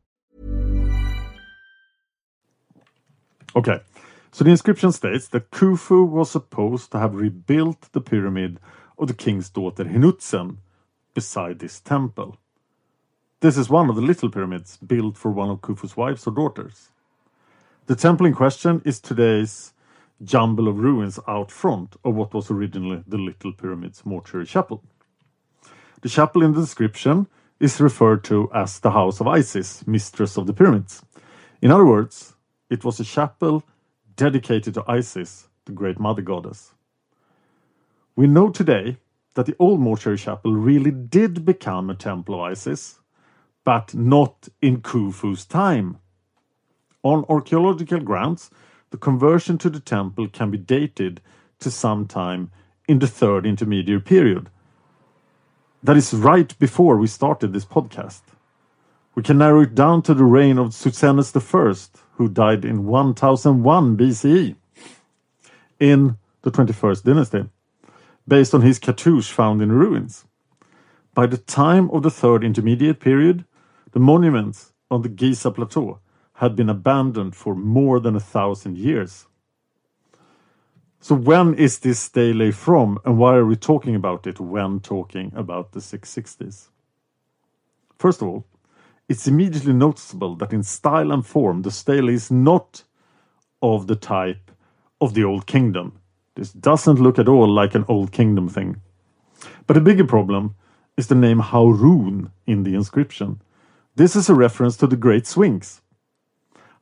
Okay, 3.55 3.79
so 4.31 4.43
the 4.43 4.51
inscription 4.51 4.91
states 4.93 5.27
that 5.29 5.51
Khufu 5.51 6.07
was 6.07 6.31
supposed 6.31 6.91
to 6.91 6.99
have 6.99 7.15
rebuilt 7.15 7.89
the 7.91 7.99
pyramid 7.99 8.59
of 8.97 9.09
the 9.09 9.13
king's 9.13 9.49
daughter 9.49 9.83
Hinutzen 9.83 10.57
beside 11.13 11.59
this 11.59 11.81
temple. 11.81 12.37
This 13.41 13.57
is 13.57 13.69
one 13.69 13.89
of 13.89 13.95
the 13.95 14.01
little 14.01 14.29
pyramids 14.29 14.77
built 14.77 15.17
for 15.17 15.31
one 15.31 15.49
of 15.49 15.61
Khufu's 15.61 15.97
wives 15.97 16.25
or 16.27 16.31
daughters. 16.31 16.91
The 17.87 17.95
temple 17.95 18.27
in 18.27 18.33
question 18.33 18.81
is 18.85 19.01
today's 19.01 19.73
jumble 20.23 20.67
of 20.67 20.77
ruins 20.77 21.19
out 21.27 21.51
front 21.51 21.97
of 22.05 22.15
what 22.15 22.33
was 22.33 22.51
originally 22.51 23.03
the 23.07 23.17
Little 23.17 23.51
Pyramid's 23.51 24.05
mortuary 24.05 24.45
chapel. 24.45 24.83
The 26.01 26.09
chapel 26.09 26.43
in 26.43 26.53
the 26.53 26.61
description 26.61 27.27
is 27.59 27.81
referred 27.81 28.23
to 28.25 28.49
as 28.53 28.79
the 28.79 28.91
House 28.91 29.19
of 29.19 29.27
Isis, 29.27 29.85
Mistress 29.85 30.37
of 30.37 30.47
the 30.47 30.53
Pyramids. 30.53 31.03
In 31.61 31.71
other 31.71 31.85
words, 31.85 32.35
it 32.71 32.85
was 32.85 33.01
a 33.01 33.03
chapel 33.03 33.63
dedicated 34.15 34.73
to 34.73 34.83
Isis, 34.87 35.49
the 35.65 35.73
great 35.73 35.99
mother 35.99 36.21
goddess. 36.21 36.73
We 38.15 38.27
know 38.27 38.49
today 38.49 38.97
that 39.33 39.45
the 39.45 39.55
old 39.59 39.81
mortuary 39.81 40.17
chapel 40.17 40.53
really 40.53 40.91
did 40.91 41.45
become 41.45 41.89
a 41.89 41.95
temple 41.95 42.35
of 42.35 42.51
Isis, 42.51 42.99
but 43.65 43.93
not 43.93 44.47
in 44.61 44.81
Khufu's 44.81 45.45
time. 45.45 45.97
On 47.03 47.25
archaeological 47.27 47.99
grounds, 47.99 48.49
the 48.91 48.97
conversion 48.97 49.57
to 49.57 49.69
the 49.69 49.81
temple 49.81 50.29
can 50.29 50.49
be 50.49 50.57
dated 50.57 51.19
to 51.59 51.69
some 51.69 52.07
time 52.07 52.51
in 52.87 52.99
the 52.99 53.07
third 53.07 53.45
intermediate 53.45 54.05
period. 54.05 54.49
That 55.83 55.97
is 55.97 56.13
right 56.13 56.57
before 56.57 56.95
we 56.95 57.07
started 57.07 57.51
this 57.51 57.65
podcast. 57.65 58.21
We 59.13 59.23
can 59.23 59.39
narrow 59.39 59.61
it 59.61 59.75
down 59.75 60.03
to 60.03 60.13
the 60.13 60.23
reign 60.23 60.57
of 60.57 60.69
Psusennes 60.69 61.35
I, 61.35 61.99
who 62.15 62.29
died 62.29 62.63
in 62.63 62.85
1001 62.85 63.97
BCE 63.97 64.55
in 65.79 66.17
the 66.43 66.51
21st 66.51 67.03
dynasty, 67.03 67.49
based 68.25 68.53
on 68.53 68.61
his 68.61 68.79
cartouche 68.79 69.29
found 69.29 69.61
in 69.61 69.71
ruins. 69.71 70.25
By 71.13 71.25
the 71.25 71.37
time 71.37 71.89
of 71.91 72.03
the 72.03 72.09
third 72.09 72.43
intermediate 72.43 73.01
period, 73.01 73.43
the 73.91 73.99
monuments 73.99 74.71
on 74.89 75.01
the 75.01 75.09
Giza 75.09 75.51
plateau 75.51 75.99
had 76.35 76.55
been 76.55 76.69
abandoned 76.69 77.35
for 77.35 77.53
more 77.53 77.99
than 77.99 78.15
a 78.15 78.19
thousand 78.21 78.77
years. 78.77 79.27
So, 81.01 81.15
when 81.15 81.55
is 81.55 81.79
this 81.79 81.99
stele 81.99 82.51
from, 82.53 82.99
and 83.03 83.17
why 83.17 83.35
are 83.35 83.45
we 83.45 83.55
talking 83.55 83.95
about 83.95 84.25
it 84.25 84.39
when 84.39 84.79
talking 84.79 85.33
about 85.35 85.73
the 85.73 85.79
660s? 85.79 86.69
First 87.97 88.21
of 88.21 88.27
all, 88.27 88.45
it's 89.11 89.27
immediately 89.27 89.73
noticeable 89.73 90.35
that 90.37 90.53
in 90.53 90.63
style 90.63 91.11
and 91.11 91.25
form, 91.25 91.63
the 91.63 91.69
stele 91.69 92.07
is 92.07 92.31
not 92.31 92.85
of 93.61 93.87
the 93.87 93.95
type 93.97 94.49
of 95.01 95.13
the 95.13 95.23
Old 95.25 95.45
Kingdom. 95.45 95.99
This 96.35 96.53
doesn't 96.53 96.95
look 96.95 97.19
at 97.19 97.27
all 97.27 97.49
like 97.49 97.75
an 97.75 97.83
Old 97.89 98.13
Kingdom 98.13 98.47
thing. 98.47 98.79
But 99.67 99.75
a 99.75 99.81
bigger 99.81 100.05
problem 100.05 100.55
is 100.95 101.07
the 101.07 101.15
name 101.15 101.41
Haurun 101.41 102.31
in 102.47 102.63
the 102.63 102.73
inscription. 102.73 103.41
This 103.97 104.15
is 104.15 104.29
a 104.29 104.33
reference 104.33 104.77
to 104.77 104.87
the 104.87 104.95
Great 104.95 105.27
Sphinx. 105.27 105.81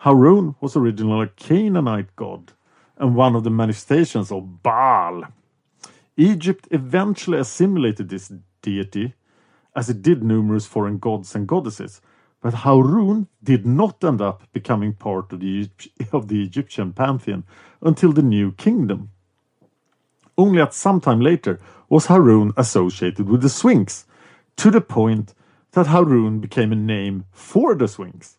Haurun 0.01 0.55
was 0.62 0.75
originally 0.75 1.25
a 1.25 1.29
Canaanite 1.29 2.15
god 2.15 2.53
and 2.98 3.15
one 3.15 3.36
of 3.36 3.43
the 3.43 3.50
manifestations 3.50 4.31
of 4.31 4.62
Baal. 4.62 5.24
Egypt 6.15 6.67
eventually 6.69 7.39
assimilated 7.39 8.09
this 8.09 8.31
deity 8.62 9.15
as 9.75 9.89
it 9.89 10.03
did 10.03 10.24
numerous 10.24 10.67
foreign 10.67 11.00
gods 11.00 11.33
and 11.33 11.48
goddesses, 11.48 12.01
but 12.41 12.53
Haurun 12.53 13.27
did 13.43 13.65
not 13.65 14.03
end 14.03 14.22
up 14.22 14.43
becoming 14.53 14.93
part 14.93 15.34
of 15.34 15.39
the, 15.39 15.69
of 16.13 16.27
the 16.27 16.43
Egyptian 16.43 16.93
pantheon 16.93 17.43
until 17.81 18.12
the 18.13 18.22
New 18.22 18.51
Kingdom. 18.53 19.12
Only 20.38 20.62
at 20.62 20.74
some 20.74 21.01
time 21.01 21.19
later 21.19 21.60
was 21.89 22.05
Harun 22.05 22.53
associated 22.55 23.27
with 23.27 23.41
the 23.41 23.50
Sphinx, 23.50 24.05
to 24.55 24.72
the 24.72 24.81
point 24.81 25.34
that 25.72 25.88
Harun 25.88 26.39
became 26.39 26.72
a 26.72 26.75
name 26.75 27.25
for 27.31 27.75
the 27.75 27.88
Sphinx. 27.88 28.38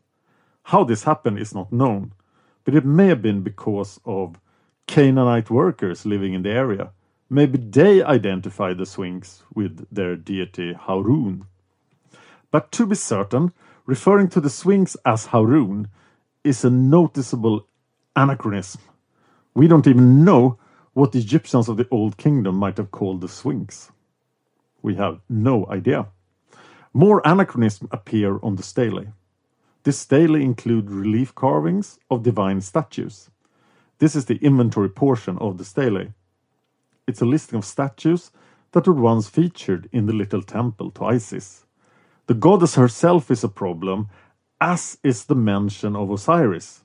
How 0.65 0.85
this 0.85 1.05
happened 1.05 1.39
is 1.39 1.55
not 1.55 1.73
known, 1.73 2.13
but 2.65 2.75
it 2.75 2.85
may 2.85 3.09
have 3.09 3.23
been 3.23 3.43
because 3.43 4.01
of 4.05 4.39
Canaanite 4.87 5.51
workers 5.51 6.07
living 6.07 6.35
in 6.35 6.43
the 6.43 6.51
area. 6.51 6.91
Maybe 7.29 7.59
they 7.59 8.03
identified 8.03 8.79
the 8.79 8.87
Sphinx 8.87 9.43
with 9.55 9.87
their 9.91 10.17
deity 10.17 10.73
Harun. 10.73 11.47
But 12.51 12.73
to 12.73 12.87
be 12.87 12.97
certain, 12.97 13.53
referring 13.91 14.29
to 14.29 14.41
the 14.41 14.49
Sphinx 14.49 14.97
as 15.05 15.27
Harun 15.27 15.89
is 16.45 16.65
a 16.65 16.71
noticeable 16.71 17.67
anachronism. 18.15 18.81
We 19.53 19.67
don't 19.67 19.89
even 19.89 20.25
know 20.25 20.61
what 20.93 21.11
the 21.11 21.19
Egyptians 21.19 21.69
of 21.69 21.77
the 21.77 21.89
Old 21.91 22.17
Kingdom 22.17 22.55
might 22.55 22.77
have 22.77 22.93
called 22.93 23.21
the 23.21 23.29
Sphinx. 23.29 23.91
We 24.81 24.95
have 24.95 25.19
no 25.29 25.67
idea. 25.67 26.07
More 26.95 27.21
anachronisms 27.25 27.91
appear 27.91 28.39
on 28.45 28.55
the 28.55 28.63
stele. 28.63 29.07
This 29.83 29.99
stele 29.99 30.37
include 30.37 30.89
relief 30.89 31.35
carvings 31.35 31.99
of 32.13 32.23
divine 32.23 32.61
statues. 32.61 33.29
This 33.99 34.15
is 34.15 34.27
the 34.27 34.37
inventory 34.37 34.91
portion 34.91 35.37
of 35.39 35.59
the 35.59 35.65
stele. 35.65 36.15
It's 37.09 37.23
a 37.23 37.27
listing 37.27 37.59
of 37.59 37.65
statues 37.65 38.31
that 38.71 38.87
were 38.87 38.95
once 38.95 39.29
featured 39.29 39.89
in 39.91 40.07
the 40.07 40.13
little 40.13 40.43
temple 40.43 40.93
to 40.93 41.07
Isis. 41.07 41.67
The 42.31 42.37
goddess 42.37 42.77
herself 42.77 43.29
is 43.33 43.43
a 43.43 43.49
problem, 43.49 44.07
as 44.61 44.99
is 45.03 45.25
the 45.25 45.35
mention 45.35 45.97
of 45.97 46.13
Osiris. 46.13 46.85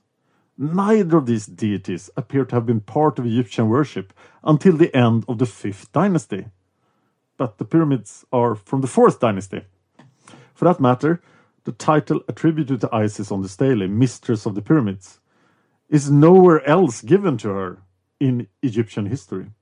Neither 0.58 1.18
of 1.18 1.26
these 1.26 1.46
deities 1.46 2.10
appear 2.16 2.44
to 2.46 2.56
have 2.56 2.66
been 2.66 2.80
part 2.80 3.20
of 3.20 3.26
Egyptian 3.26 3.68
worship 3.68 4.12
until 4.42 4.76
the 4.76 4.92
end 4.92 5.24
of 5.28 5.38
the 5.38 5.44
5th 5.44 5.92
dynasty. 5.92 6.46
But 7.36 7.58
the 7.58 7.64
pyramids 7.64 8.24
are 8.32 8.56
from 8.56 8.80
the 8.80 8.88
4th 8.88 9.20
dynasty. 9.20 9.62
For 10.52 10.64
that 10.64 10.80
matter, 10.80 11.22
the 11.62 11.70
title 11.70 12.22
attributed 12.26 12.80
to 12.80 12.92
Isis 12.92 13.30
on 13.30 13.42
the 13.42 13.48
stele, 13.48 13.86
Mistress 13.86 14.46
of 14.46 14.56
the 14.56 14.62
Pyramids, 14.62 15.20
is 15.88 16.10
nowhere 16.10 16.68
else 16.68 17.02
given 17.02 17.38
to 17.38 17.50
her 17.50 17.78
in 18.18 18.48
Egyptian 18.64 19.06
history. 19.06 19.52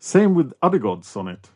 Same 0.00 0.34
with 0.34 0.52
other 0.60 0.80
gods 0.80 1.14
on 1.14 1.28
it. 1.28 1.48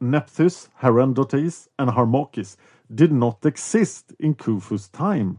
Nephthys, 0.00 0.68
Harendotes, 0.82 1.68
and 1.78 1.90
Harmachis 1.90 2.56
did 2.92 3.12
not 3.12 3.44
exist 3.44 4.14
in 4.18 4.34
Khufu's 4.34 4.88
time. 4.88 5.38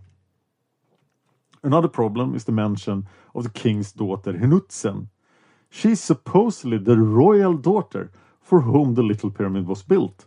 Another 1.63 1.87
problem 1.87 2.35
is 2.35 2.45
the 2.45 2.51
mention 2.51 3.07
of 3.35 3.43
the 3.43 3.49
king's 3.49 3.91
daughter 3.91 4.33
Henutzen. 4.33 5.07
She 5.69 5.91
is 5.91 6.01
supposedly 6.01 6.77
the 6.77 6.97
royal 6.97 7.55
daughter 7.55 8.11
for 8.39 8.61
whom 8.61 8.95
the 8.95 9.03
little 9.03 9.31
pyramid 9.31 9.67
was 9.67 9.83
built. 9.83 10.25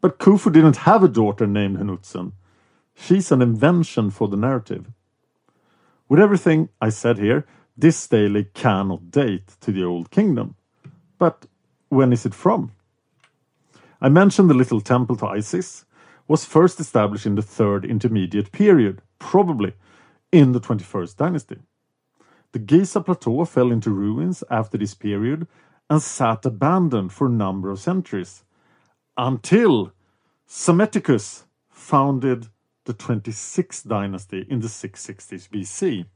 But 0.00 0.18
Khufu 0.18 0.52
didn't 0.52 0.76
have 0.78 1.02
a 1.02 1.08
daughter 1.08 1.46
named 1.46 1.78
Henutzen. 1.78 2.32
She's 2.94 3.30
an 3.30 3.42
invention 3.42 4.10
for 4.10 4.28
the 4.28 4.36
narrative. 4.36 4.86
With 6.08 6.20
everything 6.20 6.68
I 6.80 6.88
said 6.88 7.18
here, 7.18 7.46
this 7.76 7.96
stele 7.96 8.44
cannot 8.54 9.10
date 9.10 9.56
to 9.60 9.70
the 9.70 9.84
Old 9.84 10.10
Kingdom. 10.10 10.54
But 11.18 11.46
when 11.88 12.12
is 12.12 12.24
it 12.24 12.34
from? 12.34 12.72
I 14.00 14.08
mentioned 14.08 14.48
the 14.48 14.54
little 14.54 14.80
temple 14.80 15.16
to 15.16 15.26
Isis 15.26 15.84
was 16.28 16.44
first 16.44 16.78
established 16.78 17.26
in 17.26 17.34
the 17.34 17.42
third 17.42 17.84
intermediate 17.84 18.52
period, 18.52 19.02
probably 19.18 19.72
in 20.30 20.52
the 20.52 20.60
21st 20.60 21.16
dynasty. 21.16 21.56
The 22.52 22.60
Giza 22.60 23.00
plateau 23.00 23.44
fell 23.44 23.72
into 23.72 23.90
ruins 23.90 24.44
after 24.50 24.78
this 24.78 24.94
period 24.94 25.48
and 25.90 26.00
sat 26.00 26.46
abandoned 26.46 27.12
for 27.12 27.26
a 27.26 27.30
number 27.30 27.70
of 27.70 27.80
centuries 27.80 28.44
until 29.16 29.92
Psammetichus 30.46 31.44
founded 31.68 32.46
the 32.84 32.94
26th 32.94 33.88
dynasty 33.88 34.46
in 34.48 34.60
the 34.60 34.68
660s 34.68 35.48
BC. 35.48 36.06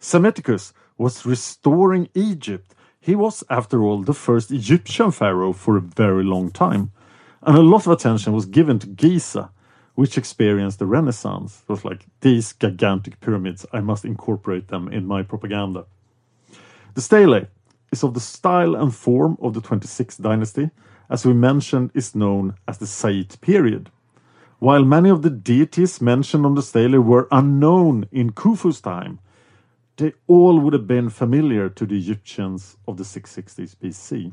Psammetichus 0.00 0.72
was 0.96 1.26
restoring 1.26 2.08
Egypt. 2.14 2.74
He 3.00 3.14
was, 3.14 3.44
after 3.50 3.82
all, 3.82 4.02
the 4.02 4.14
first 4.14 4.50
Egyptian 4.50 5.10
pharaoh 5.10 5.52
for 5.52 5.76
a 5.76 5.80
very 5.80 6.24
long 6.24 6.50
time. 6.50 6.90
And 7.44 7.56
a 7.56 7.62
lot 7.62 7.86
of 7.86 7.92
attention 7.92 8.32
was 8.32 8.46
given 8.46 8.78
to 8.78 8.86
Giza, 8.86 9.50
which 9.94 10.16
experienced 10.16 10.78
the 10.78 10.86
Renaissance. 10.86 11.62
It 11.68 11.72
was 11.72 11.84
like, 11.84 12.06
these 12.20 12.52
gigantic 12.54 13.20
pyramids, 13.20 13.66
I 13.72 13.80
must 13.80 14.04
incorporate 14.04 14.68
them 14.68 14.88
in 14.88 15.06
my 15.06 15.22
propaganda. 15.22 15.86
The 16.94 17.00
stele 17.00 17.46
is 17.90 18.04
of 18.04 18.14
the 18.14 18.20
style 18.20 18.74
and 18.76 18.94
form 18.94 19.36
of 19.40 19.54
the 19.54 19.60
26th 19.60 20.22
dynasty, 20.22 20.70
as 21.10 21.26
we 21.26 21.34
mentioned, 21.34 21.90
is 21.94 22.14
known 22.14 22.54
as 22.68 22.78
the 22.78 22.86
Saite 22.86 23.40
period. 23.40 23.90
While 24.60 24.84
many 24.84 25.10
of 25.10 25.22
the 25.22 25.30
deities 25.30 26.00
mentioned 26.00 26.46
on 26.46 26.54
the 26.54 26.62
stele 26.62 27.00
were 27.00 27.28
unknown 27.32 28.06
in 28.12 28.30
Khufu's 28.30 28.80
time, 28.80 29.18
they 29.96 30.12
all 30.28 30.60
would 30.60 30.72
have 30.72 30.86
been 30.86 31.10
familiar 31.10 31.68
to 31.68 31.84
the 31.84 31.98
Egyptians 31.98 32.76
of 32.86 32.96
the 32.96 33.04
660s 33.04 33.76
BC. 33.76 34.32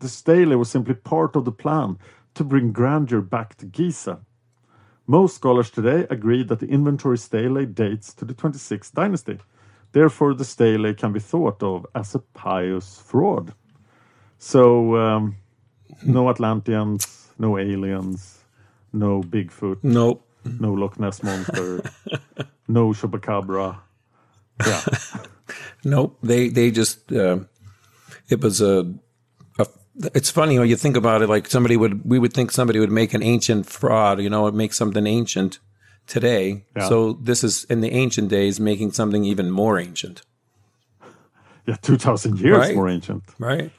The 0.00 0.08
stele 0.08 0.58
was 0.58 0.70
simply 0.70 0.94
part 0.94 1.36
of 1.36 1.44
the 1.46 1.52
plan 1.52 1.98
to 2.36 2.44
bring 2.44 2.72
grandeur 2.72 3.20
back 3.22 3.56
to 3.58 3.66
Giza. 3.66 4.20
Most 5.06 5.36
scholars 5.36 5.70
today 5.70 6.06
agree 6.10 6.42
that 6.44 6.60
the 6.60 6.66
inventory 6.68 7.18
stele 7.18 7.66
dates 7.66 8.14
to 8.14 8.24
the 8.24 8.34
26th 8.34 8.92
dynasty. 8.92 9.38
Therefore, 9.92 10.34
the 10.34 10.44
stele 10.44 10.94
can 10.94 11.12
be 11.12 11.20
thought 11.20 11.62
of 11.62 11.86
as 11.94 12.14
a 12.14 12.18
pious 12.20 12.98
fraud. 13.00 13.54
So, 14.38 14.96
um, 14.96 15.36
no 16.04 16.28
Atlanteans, 16.30 17.30
no 17.38 17.58
aliens, 17.58 18.38
no 18.92 19.22
Bigfoot, 19.22 19.78
Nope. 19.82 20.26
no 20.44 20.72
Loch 20.74 20.98
Ness 21.00 21.22
monster, 21.22 21.82
no 22.68 22.90
Chupacabra. 22.90 23.78
Yeah, 24.66 24.82
Nope. 25.84 26.18
They 26.22 26.48
they 26.48 26.70
just 26.70 27.12
uh, 27.12 27.40
it 28.28 28.40
was 28.42 28.60
a. 28.60 28.94
It's 30.14 30.30
funny 30.30 30.58
when 30.58 30.68
you 30.68 30.76
think 30.76 30.96
about 30.96 31.22
it. 31.22 31.28
Like 31.28 31.48
somebody 31.48 31.76
would 31.76 32.04
we 32.04 32.18
would 32.18 32.32
think 32.32 32.50
somebody 32.52 32.78
would 32.78 32.90
make 32.92 33.14
an 33.14 33.22
ancient 33.22 33.66
fraud. 33.66 34.20
You 34.20 34.28
know, 34.30 34.46
it 34.46 34.54
makes 34.54 34.76
something 34.76 35.06
ancient 35.06 35.58
today. 36.06 36.64
Yeah. 36.76 36.88
So 36.88 37.14
this 37.14 37.42
is 37.42 37.64
in 37.64 37.80
the 37.80 37.90
ancient 37.92 38.28
days 38.28 38.60
making 38.60 38.92
something 38.92 39.24
even 39.24 39.50
more 39.50 39.78
ancient. 39.78 40.22
yeah, 41.66 41.76
two 41.76 41.96
thousand 41.96 42.38
years 42.40 42.58
Right. 42.58 42.74
more 42.74 42.88
ancient. 42.88 43.22
Right. 43.38 43.70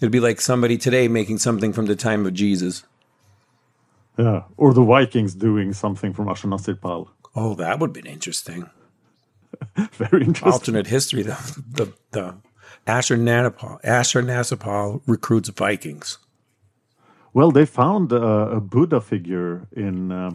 It'd 0.00 0.12
be 0.12 0.20
like 0.20 0.40
somebody 0.40 0.76
today 0.78 1.08
making 1.08 1.38
something 1.38 1.72
from 1.72 1.86
the 1.86 1.96
time 1.96 2.26
of 2.26 2.34
Jesus. 2.34 2.84
Yeah, 4.18 4.42
or 4.56 4.72
the 4.72 4.84
Vikings 4.84 5.34
doing 5.34 5.72
something 5.72 6.12
from 6.14 6.26
Ashurnasirpal. 6.26 7.08
Oh, 7.34 7.54
that 7.54 7.78
would 7.80 7.92
be 7.92 8.00
interesting. 8.00 8.70
Very 9.92 10.22
interesting. 10.24 10.52
Alternate 10.52 10.86
history. 10.86 11.22
The 11.26 11.36
the, 11.72 11.92
the 12.12 12.34
Ashurnasirpal 12.86 13.82
Ashurnasirpal 13.82 15.02
recruits 15.06 15.48
Vikings. 15.50 16.18
Well, 17.34 17.50
they 17.50 17.66
found 17.66 18.12
uh, 18.12 18.48
a 18.56 18.60
Buddha 18.60 19.00
figure 19.00 19.66
in 19.72 20.12
uh, 20.12 20.30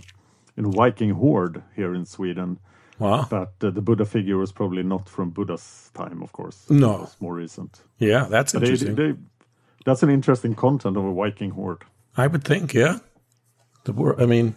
in 0.58 0.72
Viking 0.72 1.12
Hoard 1.12 1.64
here 1.76 1.96
in 1.96 2.06
Sweden, 2.06 2.60
Wow. 3.00 3.26
but 3.30 3.54
uh, 3.64 3.72
the 3.72 3.82
Buddha 3.82 4.06
figure 4.06 4.38
was 4.38 4.52
probably 4.52 4.84
not 4.84 5.10
from 5.10 5.30
Buddha's 5.32 5.90
time, 5.94 6.22
of 6.22 6.32
course. 6.34 6.70
No. 6.70 6.96
It 6.96 7.00
was 7.02 7.16
more 7.20 7.34
recent. 7.36 7.80
Yeah, 7.98 8.26
that's 8.30 8.52
They, 8.52 8.60
interesting. 8.60 8.96
they, 8.96 9.14
that's 9.86 10.04
an 10.04 10.10
interesting 10.10 10.54
content 10.56 10.98
of 10.98 11.06
a 11.06 11.14
Viking 11.14 11.52
Hoard. 11.52 11.84
I 12.18 12.28
would 12.28 12.44
think, 12.44 12.74
yeah. 12.74 13.00
The 13.86 14.16
I 14.20 14.26
mean, 14.28 14.56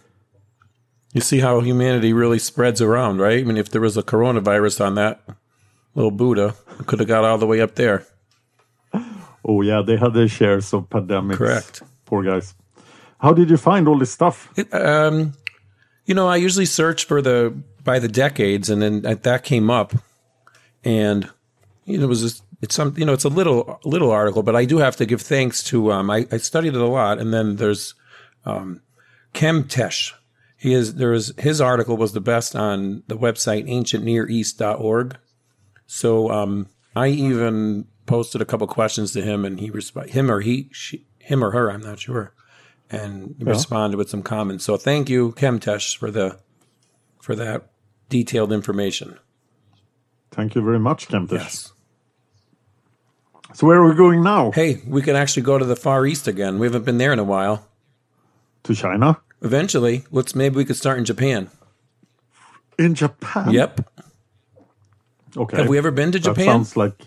you 1.15 1.21
see 1.23 1.39
how 1.41 1.61
humanity 1.61 2.13
really 2.13 2.39
spreads 2.41 2.83
around, 2.83 3.19
right? 3.21 3.39
I 3.39 3.43
mean, 3.45 3.57
if 3.57 3.71
there 3.71 3.81
was 3.81 3.97
a 3.97 4.03
coronavirus 4.03 4.85
on 4.85 4.95
that 4.97 5.23
little 5.95 6.11
Buddha, 6.11 6.55
could 6.87 6.99
have 7.01 7.09
got 7.09 7.25
all 7.25 7.39
the 7.39 7.47
way 7.47 7.61
up 7.61 7.75
there. 7.75 8.07
Oh 9.45 9.61
yeah, 9.63 9.83
they 9.87 9.97
had 9.97 10.15
their 10.15 10.29
shares 10.29 10.73
of 10.73 10.89
pandemics. 10.89 11.37
Correct. 11.37 11.83
Poor 12.07 12.23
guys. 12.23 12.55
How 13.19 13.33
did 13.33 13.51
you 13.51 13.57
find 13.57 13.87
all 13.89 13.99
this 13.99 14.11
stuff? 14.11 14.51
It, 14.57 14.73
um, 14.75 15.35
you 16.07 16.15
know, 16.15 16.29
I 16.29 16.37
usually 16.37 16.67
search 16.67 17.05
for 17.05 17.23
the 17.23 17.55
by 17.83 17.99
the 17.99 18.09
decades, 18.09 18.71
and 18.71 18.81
then 18.81 19.03
that- 19.03 19.45
came 19.45 19.71
up, 19.71 19.95
and 20.83 21.29
you 21.85 21.99
know, 21.99 22.05
it 22.05 22.09
was 22.09 22.23
just, 22.23 22.43
it's 22.63 22.75
some 22.75 22.95
you 22.97 23.05
know, 23.05 23.13
it's 23.13 23.25
a 23.25 23.29
little 23.29 23.81
little 23.85 24.11
article, 24.11 24.43
but 24.43 24.57
I 24.57 24.65
do 24.65 24.79
have 24.79 24.97
to 24.97 25.07
give 25.07 25.21
thanks 25.21 25.63
to 25.65 25.93
um, 25.93 26.11
I, 26.11 26.27
I 26.33 26.39
studied 26.39 26.75
it 26.75 26.81
a 26.81 26.87
lot, 26.87 27.19
and 27.19 27.33
then 27.33 27.57
there's 27.57 27.95
um, 28.45 28.81
Chemtesh. 29.35 30.13
He 30.57 30.73
is 30.73 30.95
there 30.95 31.13
is 31.13 31.35
his 31.39 31.61
article 31.61 31.97
was 31.97 32.13
the 32.13 32.21
best 32.21 32.57
on 32.57 33.03
the 33.09 33.17
website 33.17 33.69
ancientneareast.org. 33.69 35.19
So 35.87 36.31
um, 36.31 36.69
I 36.97 37.09
even 37.09 37.87
posted 38.07 38.41
a 38.41 38.45
couple 38.45 38.67
questions 38.67 39.13
to 39.13 39.23
him, 39.23 39.45
and 39.45 39.61
he 39.61 39.71
resp- 39.71 40.11
him 40.11 40.31
or 40.31 40.41
he 40.41 40.69
she, 40.73 41.07
him 41.19 41.43
or 41.43 41.51
her, 41.53 41.71
I'm 41.71 41.81
not 41.81 41.99
sure, 41.99 42.35
and 42.91 43.35
he 43.39 43.45
responded 43.45 43.97
with 43.97 44.11
some 44.11 44.23
comments. 44.23 44.65
So 44.65 44.77
thank 44.77 45.09
you, 45.09 45.33
Chemtesh, 45.33 45.97
for 45.97 46.11
the 46.11 46.39
for 47.21 47.35
that 47.37 47.71
detailed 48.09 48.53
information. 48.53 49.19
Thank 50.31 50.55
you 50.55 50.63
very 50.63 50.79
much, 50.79 51.09
Kempish. 51.09 51.39
Yes. 51.39 51.73
So 53.55 53.69
where 53.69 53.79
are 53.79 53.89
we 53.89 53.95
going 53.95 54.23
now? 54.23 54.51
Hey, 54.51 54.83
we 54.87 55.01
can 55.01 55.15
actually 55.15 55.43
go 55.45 55.59
to 55.59 55.65
the 55.65 55.77
Far 55.77 56.07
East 56.07 56.27
again. 56.27 56.59
We 56.59 56.67
haven't 56.67 56.85
been 56.85 56.99
there 56.99 57.13
in 57.13 57.21
a 57.21 57.25
while. 57.25 57.69
To 58.65 58.75
China? 58.75 59.21
Eventually, 59.43 60.05
let's 60.11 60.35
maybe 60.35 60.57
we 60.57 60.65
could 60.65 60.77
start 60.77 60.99
in 60.99 61.05
Japan. 61.05 61.51
In 62.79 62.95
Japan? 62.95 63.53
Yep. 63.53 63.89
Okay. 65.37 65.57
Have 65.57 65.69
we 65.69 65.79
ever 65.79 65.91
been 65.91 66.13
to 66.13 66.19
Japan? 66.21 66.45
That 66.47 66.53
sounds 66.53 66.77
like. 66.77 67.01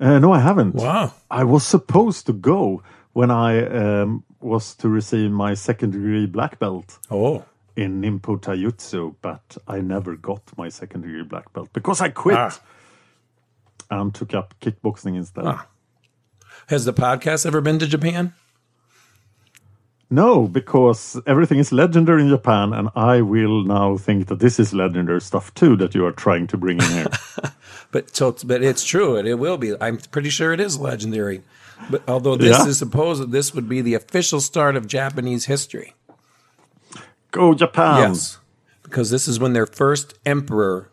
Uh, 0.00 0.18
no, 0.18 0.32
I 0.32 0.40
haven't. 0.40 0.74
Wow. 0.74 1.14
I 1.30 1.44
was 1.44 1.64
supposed 1.66 2.26
to 2.26 2.32
go 2.32 2.82
when 3.12 3.30
I 3.30 3.64
um, 3.66 4.24
was 4.40 4.74
to 4.76 4.88
receive 4.88 5.30
my 5.30 5.54
second 5.54 5.92
degree 5.92 6.26
black 6.26 6.58
belt 6.58 6.98
Oh. 7.10 7.44
in 7.76 8.00
Ninpo 8.02 8.38
Taijutsu, 8.40 9.14
but 9.22 9.56
I 9.68 9.80
never 9.80 10.16
got 10.16 10.42
my 10.56 10.68
second 10.68 11.02
degree 11.02 11.22
black 11.22 11.52
belt 11.52 11.70
because 11.72 12.00
I 12.00 12.08
quit 12.10 12.36
Ah. 12.36 12.60
and 13.90 14.14
took 14.14 14.34
up 14.34 14.54
kickboxing 14.60 15.16
instead. 15.16 15.44
Ah. 15.46 15.66
Has 16.68 16.84
the 16.84 16.92
podcast 16.92 17.46
ever 17.46 17.60
been 17.60 17.78
to 17.78 17.86
Japan? 17.86 18.32
No, 20.14 20.46
because 20.46 21.20
everything 21.26 21.58
is 21.58 21.72
legendary 21.72 22.22
in 22.22 22.28
Japan, 22.28 22.72
and 22.72 22.88
I 22.94 23.20
will 23.20 23.64
now 23.64 23.96
think 23.96 24.28
that 24.28 24.38
this 24.38 24.58
is 24.60 24.72
legendary 24.72 25.20
stuff 25.20 25.52
too 25.54 25.76
that 25.76 25.94
you 25.94 26.06
are 26.06 26.12
trying 26.12 26.46
to 26.48 26.56
bring 26.56 26.78
in 26.78 26.90
here. 26.98 27.06
But 27.94 28.14
so, 28.16 28.28
it's- 28.28 28.44
but 28.44 28.60
it's 28.62 28.84
true. 28.84 29.16
and 29.16 29.26
it 29.28 29.34
will 29.34 29.56
be. 29.56 29.68
I'm 29.80 29.98
pretty 30.14 30.30
sure 30.30 30.52
it 30.52 30.60
is 30.60 30.78
legendary. 30.80 31.42
But 31.90 32.02
although 32.08 32.36
this 32.36 32.58
Yeah? 32.58 32.66
is 32.70 32.78
supposed, 32.78 33.30
this 33.30 33.54
would 33.54 33.68
be 33.68 33.80
the 33.82 33.94
official 33.94 34.40
start 34.40 34.74
of 34.76 34.86
Japanese 34.88 35.44
history. 35.46 35.94
Go 37.30 37.54
Japan! 37.54 37.98
Yes, 38.10 38.38
because 38.82 39.10
this 39.10 39.26
is 39.28 39.38
when 39.38 39.52
their 39.52 39.66
first 39.66 40.14
emperor 40.26 40.90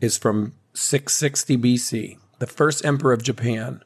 is 0.00 0.16
from 0.18 0.52
660 0.74 1.56
BC. 1.58 2.18
The 2.38 2.46
first 2.46 2.84
emperor 2.84 3.12
of 3.12 3.22
Japan, 3.22 3.82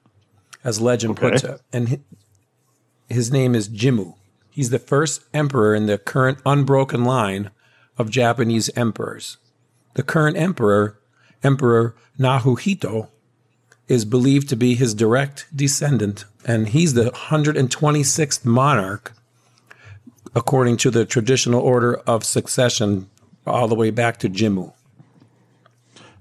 as 0.65 0.81
legend 0.81 1.17
puts 1.17 1.43
it, 1.45 1.61
and 1.73 2.01
his 3.09 3.31
name 3.33 3.55
is 3.55 3.69
Jimmu. 3.69 4.15
He's 4.57 4.71
the 4.71 4.79
first 4.79 5.23
emperor 5.35 5.75
in 5.75 5.85
the 5.85 5.99
current 5.99 6.39
unbroken 6.47 7.05
line 7.05 7.51
of 7.99 8.09
Japanese 8.09 8.71
emperors. 8.75 9.37
The 9.93 10.03
current 10.03 10.39
emperor, 10.39 10.99
Emperor 11.43 11.95
Naruhito, 12.19 13.09
is 13.87 14.07
believed 14.07 14.49
to 14.49 14.57
be 14.57 14.75
his 14.75 14.95
direct 14.95 15.45
descendant, 15.55 16.25
and 16.47 16.71
he's 16.71 16.95
the 16.95 17.11
126th 17.11 18.47
monarch 18.47 19.13
according 20.35 20.79
to 20.79 20.91
the 20.91 21.05
traditional 21.05 21.61
order 21.61 21.97
of 22.07 22.25
succession, 22.25 23.11
all 23.47 23.69
the 23.69 23.75
way 23.75 23.91
back 23.91 24.17
to 24.21 24.29
Jimmu. 24.31 24.73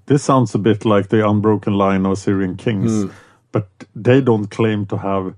This 0.07 0.23
sounds 0.25 0.53
a 0.53 0.59
bit 0.59 0.83
like 0.83 1.07
the 1.07 1.25
unbroken 1.25 1.75
line 1.75 2.05
of 2.05 2.11
Assyrian 2.11 2.57
kings, 2.57 3.03
Hmm. 3.03 3.11
but 3.53 3.69
they 3.95 4.19
don't 4.19 4.51
claim 4.51 4.85
to 4.87 4.97
have 4.97 5.35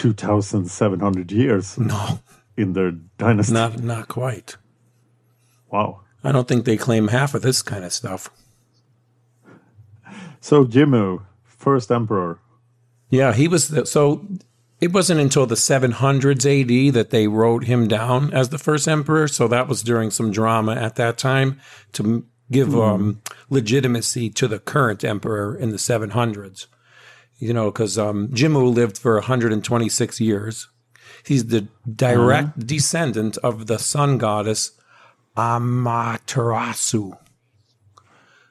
2,700 0.00 1.30
years 1.30 1.76
No, 1.78 2.20
in 2.56 2.72
their 2.72 2.92
dynasty. 3.18 3.52
not 3.52 3.82
not 3.82 4.08
quite. 4.08 4.56
Wow. 5.70 6.00
I 6.24 6.32
don't 6.32 6.48
think 6.48 6.64
they 6.64 6.76
claim 6.78 7.08
half 7.08 7.34
of 7.34 7.42
this 7.42 7.60
kind 7.62 7.84
of 7.84 7.92
stuff. 7.92 8.30
So, 10.40 10.64
Jimmu, 10.64 11.22
first 11.44 11.90
emperor. 11.90 12.38
Yeah, 13.10 13.32
he 13.34 13.46
was 13.48 13.68
the, 13.68 13.84
so. 13.86 14.26
It 14.80 14.94
wasn't 14.94 15.20
until 15.20 15.44
the 15.44 15.56
700s 15.56 16.46
AD 16.88 16.94
that 16.94 17.10
they 17.10 17.28
wrote 17.28 17.64
him 17.64 17.86
down 17.86 18.32
as 18.32 18.48
the 18.48 18.56
first 18.56 18.88
emperor. 18.88 19.28
So 19.28 19.46
that 19.48 19.68
was 19.68 19.82
during 19.82 20.10
some 20.10 20.30
drama 20.32 20.74
at 20.74 20.96
that 20.96 21.18
time 21.18 21.60
to 21.92 22.24
give 22.50 22.74
um, 22.74 23.20
legitimacy 23.50 24.30
to 24.30 24.48
the 24.48 24.58
current 24.58 25.04
emperor 25.04 25.54
in 25.54 25.68
the 25.68 25.76
700s. 25.76 26.66
You 27.40 27.52
know, 27.54 27.70
because 27.70 27.98
um, 27.98 28.28
Jimmu 28.28 28.72
lived 28.72 28.98
for 28.98 29.14
126 29.14 30.20
years. 30.20 30.68
He's 31.24 31.46
the 31.46 31.68
direct 31.92 32.66
descendant 32.66 33.36
of 33.38 33.66
the 33.66 33.78
sun 33.78 34.18
goddess 34.18 34.72
Amaterasu. 35.36 37.16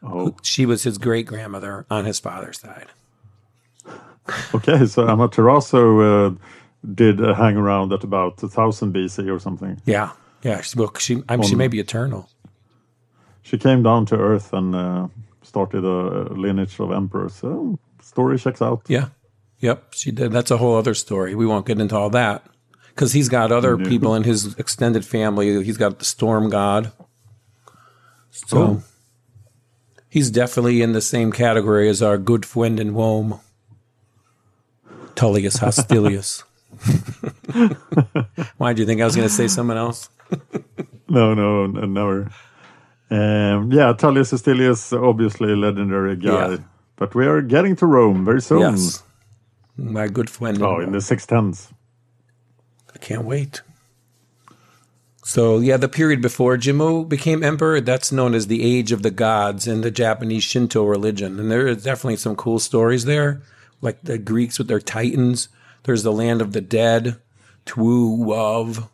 Oh, 0.01 0.35
She 0.43 0.65
was 0.65 0.83
his 0.83 0.97
great 0.97 1.25
grandmother 1.25 1.85
on 1.89 2.05
his 2.05 2.19
father's 2.19 2.59
side. 2.59 2.87
okay. 4.55 4.85
So 4.85 5.05
Amaterasu 5.05 6.31
uh, 6.33 6.35
did 6.93 7.21
uh, 7.21 7.33
hang 7.33 7.57
around 7.57 7.91
at 7.93 8.03
about 8.03 8.41
1000 8.41 8.93
BC 8.93 9.33
or 9.33 9.39
something. 9.39 9.81
Yeah, 9.85 10.11
yeah. 10.43 10.61
She, 10.61 10.77
well, 10.79 10.93
she, 10.97 11.21
I 11.27 11.35
mean, 11.35 11.47
she 11.47 11.55
may 11.55 11.67
be 11.67 11.79
eternal. 11.79 12.29
She 13.41 13.57
came 13.57 13.83
down 13.83 14.05
to 14.07 14.15
Earth 14.17 14.53
and 14.53 14.75
uh, 14.75 15.07
started 15.41 15.83
a 15.83 16.33
lineage 16.33 16.79
of 16.79 16.91
emperors. 16.91 17.35
So, 17.35 17.77
story 18.09 18.37
checks 18.39 18.61
out. 18.61 18.81
Yeah, 18.87 19.09
yep. 19.59 19.93
She 19.93 20.11
did. 20.11 20.31
That's 20.31 20.51
a 20.51 20.57
whole 20.57 20.75
other 20.77 20.93
story. 20.93 21.35
We 21.35 21.45
won't 21.45 21.65
get 21.65 21.79
into 21.79 21.95
all 21.95 22.09
that 22.11 22.43
because 22.89 23.13
he's 23.13 23.29
got 23.29 23.51
other 23.51 23.77
No. 23.77 23.87
people 23.89 24.15
in 24.15 24.23
his 24.23 24.55
extended 24.57 25.05
family. 25.05 25.63
He's 25.63 25.77
got 25.77 25.99
the 25.99 26.05
storm 26.05 26.49
god. 26.49 26.91
So 28.31 28.57
Oh. 28.57 28.83
he's 30.09 30.29
definitely 30.31 30.81
in 30.81 30.93
the 30.93 31.01
same 31.01 31.31
category 31.31 31.87
as 31.89 32.01
our 32.01 32.17
good 32.17 32.45
friend 32.45 32.79
in 32.79 32.93
Rome, 32.93 33.39
Tullius 35.15 35.57
Hostilius. 35.57 36.43
Why 38.57 38.73
do 38.73 38.81
you 38.81 38.85
think 38.85 39.01
I 39.01 39.05
was 39.05 39.15
going 39.15 39.27
to 39.27 39.33
say 39.33 39.47
someone 39.47 39.77
else? 39.77 40.09
No, 41.11 41.33
no, 41.33 41.65
never. 41.65 42.29
Um, 43.09 43.71
yeah, 43.71 43.91
Tullius 43.93 44.29
Hostilius, 44.29 44.93
obviously 44.93 45.51
a 45.51 45.55
legendary 45.55 46.15
guy. 46.15 46.51
Yeah. 46.51 46.57
But 46.99 47.15
we 47.15 47.25
are 47.25 47.41
getting 47.41 47.77
to 47.77 47.85
Rome 47.85 48.25
very 48.25 48.41
soon. 48.41 48.59
Yes, 48.59 49.03
my 49.77 50.09
good 50.09 50.29
friend. 50.29 50.61
Oh, 50.61 50.81
in 50.81 50.91
the 50.91 50.97
610s. 50.97 51.71
I 52.93 52.97
can't 52.97 53.23
wait. 53.23 53.61
So 55.23 55.59
yeah, 55.59 55.77
the 55.77 55.87
period 55.87 56.21
before 56.21 56.57
Jimmu 56.57 57.07
became 57.07 57.41
emperor, 57.41 57.79
that's 57.79 58.11
known 58.11 58.35
as 58.35 58.47
the 58.47 58.63
Age 58.63 58.91
of 58.91 59.01
the 59.01 59.11
Gods 59.11 59.65
in 59.65 59.79
the 59.79 59.91
Japanese 59.91 60.43
Shinto 60.43 60.83
religion. 60.83 61.39
And 61.39 61.49
there 61.49 61.67
are 61.67 61.75
definitely 61.75 62.17
some 62.17 62.35
cool 62.35 62.59
stories 62.59 63.05
there, 63.05 63.43
like 63.79 64.01
the 64.01 64.17
Greeks 64.17 64.57
with 64.57 64.67
their 64.67 64.81
titans. 64.81 65.47
There's 65.83 66.03
the 66.03 66.11
land 66.11 66.41
of 66.41 66.51
the 66.51 66.61
dead, 66.61 67.17
Twu 67.65 68.33
of, 68.33 68.89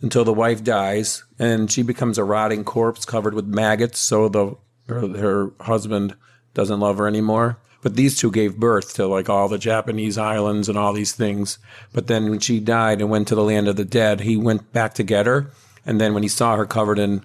until 0.00 0.24
the 0.24 0.32
wife 0.32 0.64
dies 0.64 1.24
and 1.38 1.70
she 1.70 1.82
becomes 1.82 2.18
a 2.18 2.24
rotting 2.24 2.64
corpse 2.64 3.04
covered 3.04 3.34
with 3.34 3.46
maggots. 3.46 4.00
So 4.00 4.28
the 4.28 4.56
her, 4.88 5.06
her 5.06 5.52
husband 5.60 6.16
doesn't 6.54 6.80
love 6.80 6.98
her 6.98 7.06
anymore. 7.06 7.58
But 7.82 7.96
these 7.96 8.18
two 8.18 8.30
gave 8.30 8.56
birth 8.56 8.94
to 8.94 9.06
like 9.06 9.28
all 9.28 9.48
the 9.48 9.58
Japanese 9.58 10.18
islands 10.18 10.68
and 10.68 10.76
all 10.76 10.92
these 10.92 11.12
things. 11.12 11.58
But 11.92 12.08
then 12.08 12.28
when 12.28 12.40
she 12.40 12.60
died 12.60 13.00
and 13.00 13.08
went 13.08 13.28
to 13.28 13.34
the 13.34 13.44
land 13.44 13.68
of 13.68 13.76
the 13.76 13.84
dead, 13.84 14.20
he 14.20 14.36
went 14.36 14.72
back 14.72 14.94
to 14.94 15.02
get 15.02 15.26
her. 15.26 15.50
And 15.86 16.00
then 16.00 16.12
when 16.12 16.22
he 16.22 16.28
saw 16.28 16.56
her 16.56 16.66
covered 16.66 16.98
in 16.98 17.24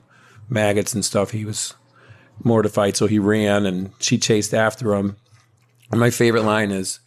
maggots 0.50 0.94
and 0.94 1.04
stuff, 1.04 1.32
he 1.32 1.44
was 1.44 1.74
mortified. 2.42 2.96
So 2.96 3.08
he 3.08 3.20
ran 3.20 3.66
and 3.66 3.92
she 4.00 4.18
chased 4.18 4.54
after 4.54 4.94
him. 4.94 5.18
And 5.92 6.00
my 6.00 6.10
favorite 6.10 6.44
line 6.44 6.72
is 6.72 7.00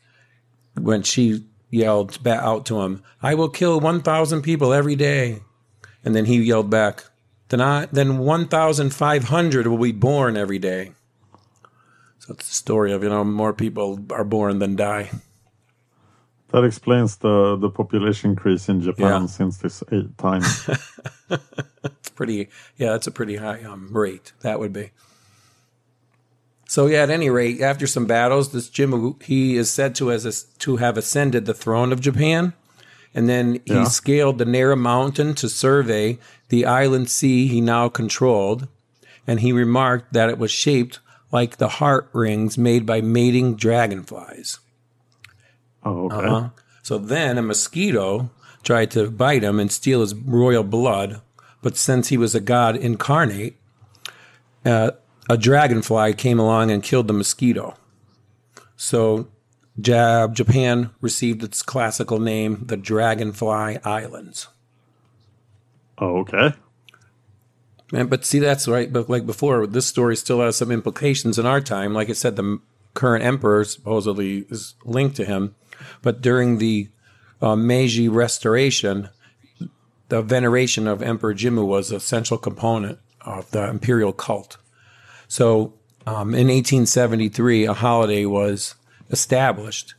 when 0.74 1.02
she 1.02 1.44
yelled 1.70 2.22
ba- 2.22 2.44
out 2.44 2.66
to 2.66 2.80
him, 2.82 3.02
I 3.22 3.34
will 3.34 3.48
kill 3.48 3.80
1,000 3.80 4.42
people 4.42 4.72
every 4.72 4.96
day. 4.96 5.40
And 6.04 6.14
then 6.14 6.26
he 6.26 6.40
yelled 6.40 6.70
back, 6.70 7.04
then, 7.48 7.88
then 7.92 8.18
1,500 8.18 9.66
will 9.66 9.78
be 9.78 9.92
born 9.92 10.36
every 10.36 10.58
day. 10.58 10.92
It's 12.28 12.48
the 12.48 12.54
story 12.54 12.92
of, 12.92 13.02
you 13.02 13.08
know, 13.08 13.24
more 13.24 13.52
people 13.52 13.98
are 14.10 14.24
born 14.24 14.58
than 14.58 14.76
die. 14.76 15.10
That 16.50 16.64
explains 16.64 17.16
the, 17.16 17.56
the 17.56 17.70
population 17.70 18.30
increase 18.30 18.68
in 18.68 18.80
Japan 18.80 19.22
Yeah. 19.22 19.26
since 19.26 19.58
this 19.58 19.82
eight 19.92 20.16
time. 20.18 20.42
It's 21.84 22.08
pretty, 22.10 22.48
yeah, 22.76 22.90
that's 22.92 23.06
a 23.06 23.10
pretty 23.12 23.36
high 23.36 23.62
um, 23.62 23.90
rate. 23.92 24.32
That 24.40 24.58
would 24.58 24.72
be. 24.72 24.90
So 26.66 26.86
yeah, 26.86 27.02
at 27.04 27.10
any 27.10 27.30
rate, 27.30 27.60
after 27.60 27.86
some 27.86 28.04
battles, 28.06 28.50
this 28.52 28.68
Jimmu 28.68 29.16
is 29.56 29.70
said 29.70 29.94
to 29.96 30.10
as 30.10 30.42
to 30.58 30.76
have 30.76 30.96
ascended 30.98 31.46
the 31.46 31.54
throne 31.54 31.92
of 31.92 32.00
Japan, 32.00 32.52
and 33.14 33.28
then 33.28 33.60
he 33.64 33.74
Yeah. 33.74 33.84
scaled 33.84 34.38
the 34.38 34.44
Nara 34.44 34.76
Mountain 34.76 35.34
to 35.36 35.48
survey 35.48 36.18
the 36.48 36.66
island 36.66 37.08
sea 37.10 37.46
he 37.46 37.60
now 37.60 37.88
controlled, 37.88 38.66
and 39.26 39.40
he 39.40 39.52
remarked 39.52 40.12
that 40.12 40.28
it 40.28 40.38
was 40.38 40.50
shaped 40.50 40.98
like 41.30 41.56
the 41.56 41.68
heart 41.68 42.08
rings 42.12 42.56
made 42.56 42.86
by 42.86 43.00
mating 43.00 43.56
dragonflies. 43.56 44.58
Oh, 45.84 46.06
okay. 46.06 46.26
Uh-huh. 46.26 46.48
So 46.82 46.98
then 46.98 47.38
a 47.38 47.42
mosquito 47.42 48.30
tried 48.62 48.90
to 48.92 49.10
bite 49.10 49.42
him 49.42 49.60
and 49.60 49.70
steal 49.70 50.00
his 50.00 50.14
royal 50.14 50.64
blood, 50.64 51.20
but 51.62 51.76
since 51.76 52.08
he 52.08 52.16
was 52.16 52.34
a 52.34 52.40
god 52.40 52.76
incarnate, 52.76 53.56
uh, 54.64 54.92
a 55.28 55.36
dragonfly 55.36 56.14
came 56.14 56.38
along 56.38 56.70
and 56.70 56.82
killed 56.82 57.08
the 57.08 57.12
mosquito. 57.12 57.76
So 58.76 59.28
Ja- 59.80 60.28
Japan 60.28 60.90
received 61.00 61.42
its 61.44 61.62
classical 61.62 62.18
name, 62.18 62.64
the 62.66 62.76
Dragonfly 62.76 63.78
Islands. 63.84 64.48
Oh, 65.98 66.18
okay. 66.18 66.52
And, 67.92 68.10
but 68.10 68.24
see, 68.24 68.38
that's 68.38 68.68
right. 68.68 68.92
But 68.92 69.08
like 69.08 69.26
before, 69.26 69.66
this 69.66 69.86
story 69.86 70.16
still 70.16 70.40
has 70.40 70.56
some 70.56 70.70
implications 70.70 71.38
in 71.38 71.46
our 71.46 71.60
time. 71.60 71.94
Like 71.94 72.10
I 72.10 72.14
said, 72.14 72.36
the 72.36 72.60
current 72.94 73.24
emperor 73.24 73.64
supposedly 73.64 74.46
is 74.50 74.74
linked 74.84 75.16
to 75.16 75.24
him. 75.24 75.54
But 76.02 76.20
during 76.20 76.58
the 76.58 76.88
uh, 77.40 77.56
Meiji 77.56 78.08
Restoration, 78.08 79.08
the 80.08 80.22
veneration 80.22 80.86
of 80.86 81.02
Emperor 81.02 81.34
Jimmu 81.34 81.66
was 81.66 81.92
a 81.92 82.00
central 82.00 82.38
component 82.38 82.98
of 83.22 83.50
the 83.50 83.68
imperial 83.68 84.12
cult. 84.12 84.56
So 85.28 85.74
um, 86.06 86.34
in 86.34 86.48
1873, 86.48 87.66
a 87.66 87.74
holiday 87.74 88.24
was 88.24 88.74
established. 89.10 89.94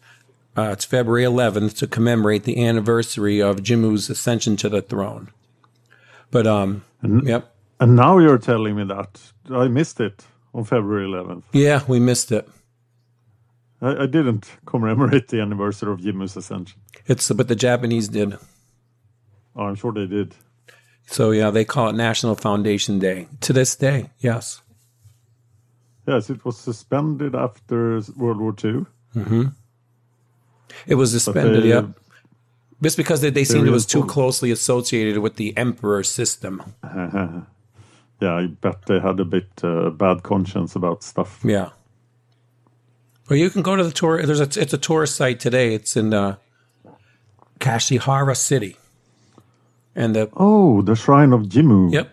Uh, 0.58 0.72
it's 0.74 0.86
February 0.86 1.24
11th 1.24 1.78
to 1.78 1.88
commemorate 1.88 2.44
the 2.44 2.66
anniversary 2.66 3.40
of 3.40 3.58
Jimmu's 3.58 4.10
ascension 4.10 4.58
to 4.58 4.70
the 4.70 4.82
throne. 4.82 5.30
But 6.32 6.48
um, 6.48 6.84
yep, 7.04 7.54
And 7.80 7.96
now 7.96 8.18
you're 8.18 8.38
telling 8.38 8.76
me 8.76 8.84
that 8.86 9.20
I 9.52 9.68
missed 9.68 10.00
it 10.02 10.26
on 10.54 10.64
February 10.66 11.08
11th. 11.08 11.44
yeah, 11.54 11.82
we 11.88 12.00
missed 12.00 12.32
it. 12.32 12.48
I, 13.82 14.04
I 14.04 14.06
didn't 14.08 14.50
commemorate 14.66 15.30
the 15.30 15.40
anniversary 15.42 15.92
of 15.94 16.00
Jimmu's 16.02 16.36
ascension. 16.36 16.80
It's 17.06 17.32
but 17.32 17.48
the 17.48 17.56
Japanese 17.56 18.10
did. 18.10 18.34
Oh, 19.56 19.64
I'm 19.64 19.76
sure 19.76 19.94
they 19.94 20.08
did. 20.08 20.36
So 21.08 21.32
yeah, 21.32 21.50
they 21.52 21.66
call 21.66 21.90
it 21.90 21.96
National 21.96 22.36
Foundation 22.36 23.00
Day 23.00 23.28
to 23.42 23.54
this 23.54 23.76
day. 23.76 24.10
Yes. 24.20 24.62
Yes, 26.08 26.30
it 26.30 26.44
was 26.44 26.58
suspended 26.58 27.36
after 27.36 28.02
World 28.18 28.40
War 28.42 28.54
II. 28.64 28.86
Mm-hmm. 29.16 29.44
It 30.88 30.96
was 30.96 31.12
suspended, 31.12 31.64
they- 31.64 31.70
yeah. 31.70 31.88
Just 32.82 32.96
because 32.98 33.20
they, 33.22 33.30
they 33.30 33.44
seemed 33.44 33.68
it 33.68 33.72
was 33.72 33.86
too 33.86 34.06
closely 34.06 34.52
associated 34.52 35.18
with 35.20 35.36
the 35.36 35.56
emperor 35.58 36.02
system. 36.04 36.64
Yeah, 38.20 38.36
I 38.36 38.48
bet 38.48 38.86
they 38.86 39.00
had 39.00 39.20
a 39.20 39.26
bit 39.26 39.48
uh, 39.64 39.90
bad 39.92 40.24
conscience 40.24 40.76
about 40.76 41.04
stuff. 41.04 41.40
Yeah. 41.44 41.70
Well, 43.30 43.38
you 43.40 43.50
can 43.50 43.62
go 43.62 43.76
to 43.76 43.84
the 43.84 43.92
tour. 43.92 44.26
There's 44.26 44.40
a 44.42 44.62
it's 44.62 44.74
a 44.74 44.78
tourist 44.78 45.16
site 45.16 45.40
today. 45.40 45.74
It's 45.74 45.96
in 45.96 46.14
uh, 46.14 46.36
Kashihara 47.60 48.36
City, 48.36 48.76
and 49.96 50.16
the 50.16 50.30
Oh, 50.36 50.82
the 50.82 50.96
Shrine 50.96 51.32
of 51.34 51.44
Jimmu. 51.44 51.94
yep. 51.94 52.10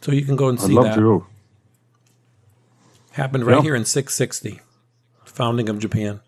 So 0.00 0.12
you 0.12 0.24
can 0.24 0.36
go 0.36 0.48
and 0.48 0.58
see 0.60 0.72
love 0.72 0.86
that. 0.86 0.96
go. 0.98 1.26
Happened 3.12 3.44
right 3.46 3.56
Yeah. 3.56 3.62
here 3.62 3.74
in 3.74 3.84
660, 3.84 4.60
founding 5.24 5.68
of 5.68 5.78
Japan. 5.80 6.20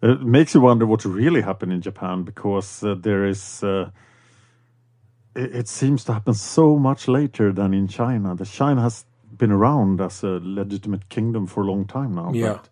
It 0.00 0.22
makes 0.22 0.54
you 0.54 0.60
wonder 0.60 0.86
what 0.86 1.04
really 1.04 1.40
happened 1.42 1.72
in 1.72 1.80
Japan 1.82 2.22
because 2.22 2.82
uh, 2.84 2.94
there 2.98 3.24
is. 3.26 3.62
Uh, 3.62 3.90
it, 5.34 5.54
it 5.54 5.68
seems 5.68 6.04
to 6.04 6.12
happen 6.12 6.34
so 6.34 6.76
much 6.76 7.08
later 7.08 7.52
than 7.52 7.74
in 7.74 7.88
China. 7.88 8.34
The 8.34 8.46
China 8.46 8.82
has 8.82 9.04
been 9.36 9.52
around 9.52 10.00
as 10.00 10.22
a 10.22 10.40
legitimate 10.42 11.08
kingdom 11.08 11.46
for 11.46 11.62
a 11.62 11.66
long 11.66 11.86
time 11.86 12.14
now. 12.14 12.32
Yeah. 12.32 12.54
But 12.54 12.68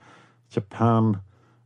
Japan, 0.51 1.21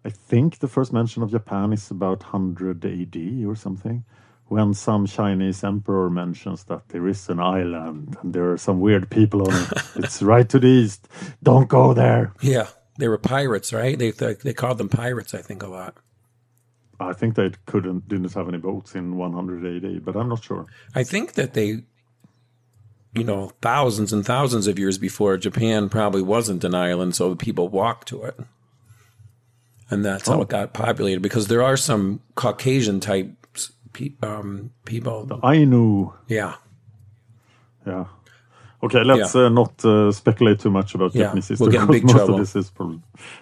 I 0.05 0.11
think 0.11 0.59
the 0.59 0.69
first 0.69 0.93
mention 0.93 1.23
of 1.23 1.31
Japan 1.31 1.73
is 1.73 1.91
about 1.91 2.23
100 2.23 2.85
AD 2.85 3.45
or 3.47 3.55
something, 3.55 4.05
when 4.47 4.75
some 4.75 5.07
Chinese 5.07 5.63
emperor 5.63 6.11
mentions 6.11 6.65
that 6.65 6.89
there 6.89 7.07
is 7.07 7.29
an 7.29 7.41
island 7.41 8.17
and 8.21 8.35
there 8.35 8.51
are 8.51 8.59
some 8.59 8.81
weird 8.81 9.11
people 9.11 9.43
on 9.43 9.55
it. 9.55 9.73
it's 9.97 10.23
right 10.23 10.49
to 10.49 10.59
the 10.59 10.67
east. 10.67 11.09
Don't 11.43 11.69
go 11.69 11.95
there. 11.95 12.33
Yeah, 12.41 12.67
they 12.99 13.09
were 13.09 13.19
pirates, 13.19 13.73
right? 13.73 13.99
They 13.99 14.11
they, 14.11 14.35
they 14.35 14.53
called 14.53 14.79
them 14.79 14.89
pirates, 14.89 15.35
I 15.35 15.43
think, 15.43 15.63
a 15.63 15.69
lot. 15.69 15.97
I 17.01 17.13
think 17.13 17.35
they 17.35 17.51
couldn't 17.67 18.09
didn't 18.09 18.33
have 18.35 18.49
any 18.49 18.59
boats 18.59 18.95
in 18.95 19.17
100 19.17 19.85
AD, 19.85 20.05
but 20.05 20.17
I'm 20.17 20.29
not 20.29 20.45
sure. 20.45 20.67
I 20.95 21.03
think 21.05 21.33
that 21.35 21.55
they, 21.55 21.83
you 23.15 23.25
know, 23.25 23.53
thousands 23.63 24.13
and 24.13 24.25
thousands 24.25 24.67
of 24.67 24.79
years 24.79 24.99
before, 24.99 25.37
Japan 25.37 25.89
probably 25.89 26.23
wasn't 26.23 26.63
an 26.65 26.75
island, 26.75 27.15
so 27.15 27.35
people 27.35 27.69
walked 27.69 28.09
to 28.09 28.23
it. 28.25 28.39
And 29.91 30.05
that's 30.05 30.29
how 30.29 30.39
Oh. 30.39 30.43
it 30.43 30.49
got 30.49 30.73
populated 30.73 31.21
because 31.21 31.49
there 31.49 31.63
are 31.63 31.77
some 31.77 32.21
Caucasian 32.37 33.01
type 33.01 33.31
pe- 33.93 34.13
um, 34.23 34.71
people. 34.85 35.25
The 35.27 35.39
Ainu. 35.45 36.13
Yeah. 36.29 36.55
Yeah. 37.87 38.05
Okay, 38.83 39.03
let's 39.05 39.35
Yeah. 39.35 39.47
uh, 39.47 39.49
not 39.49 39.85
uh, 39.85 40.13
speculate 40.13 40.61
too 40.61 40.71
much 40.71 40.95
about 40.95 41.15
Yeah, 41.15 41.25
Japanese 41.25 41.59
we'll 41.61 41.71
get 41.71 41.83
in 41.83 41.87
because 41.89 42.03
most 42.05 42.13
trouble. 42.15 42.35
of 42.35 42.41
this 42.41 42.55
is 42.57 42.71
probably 42.71 43.01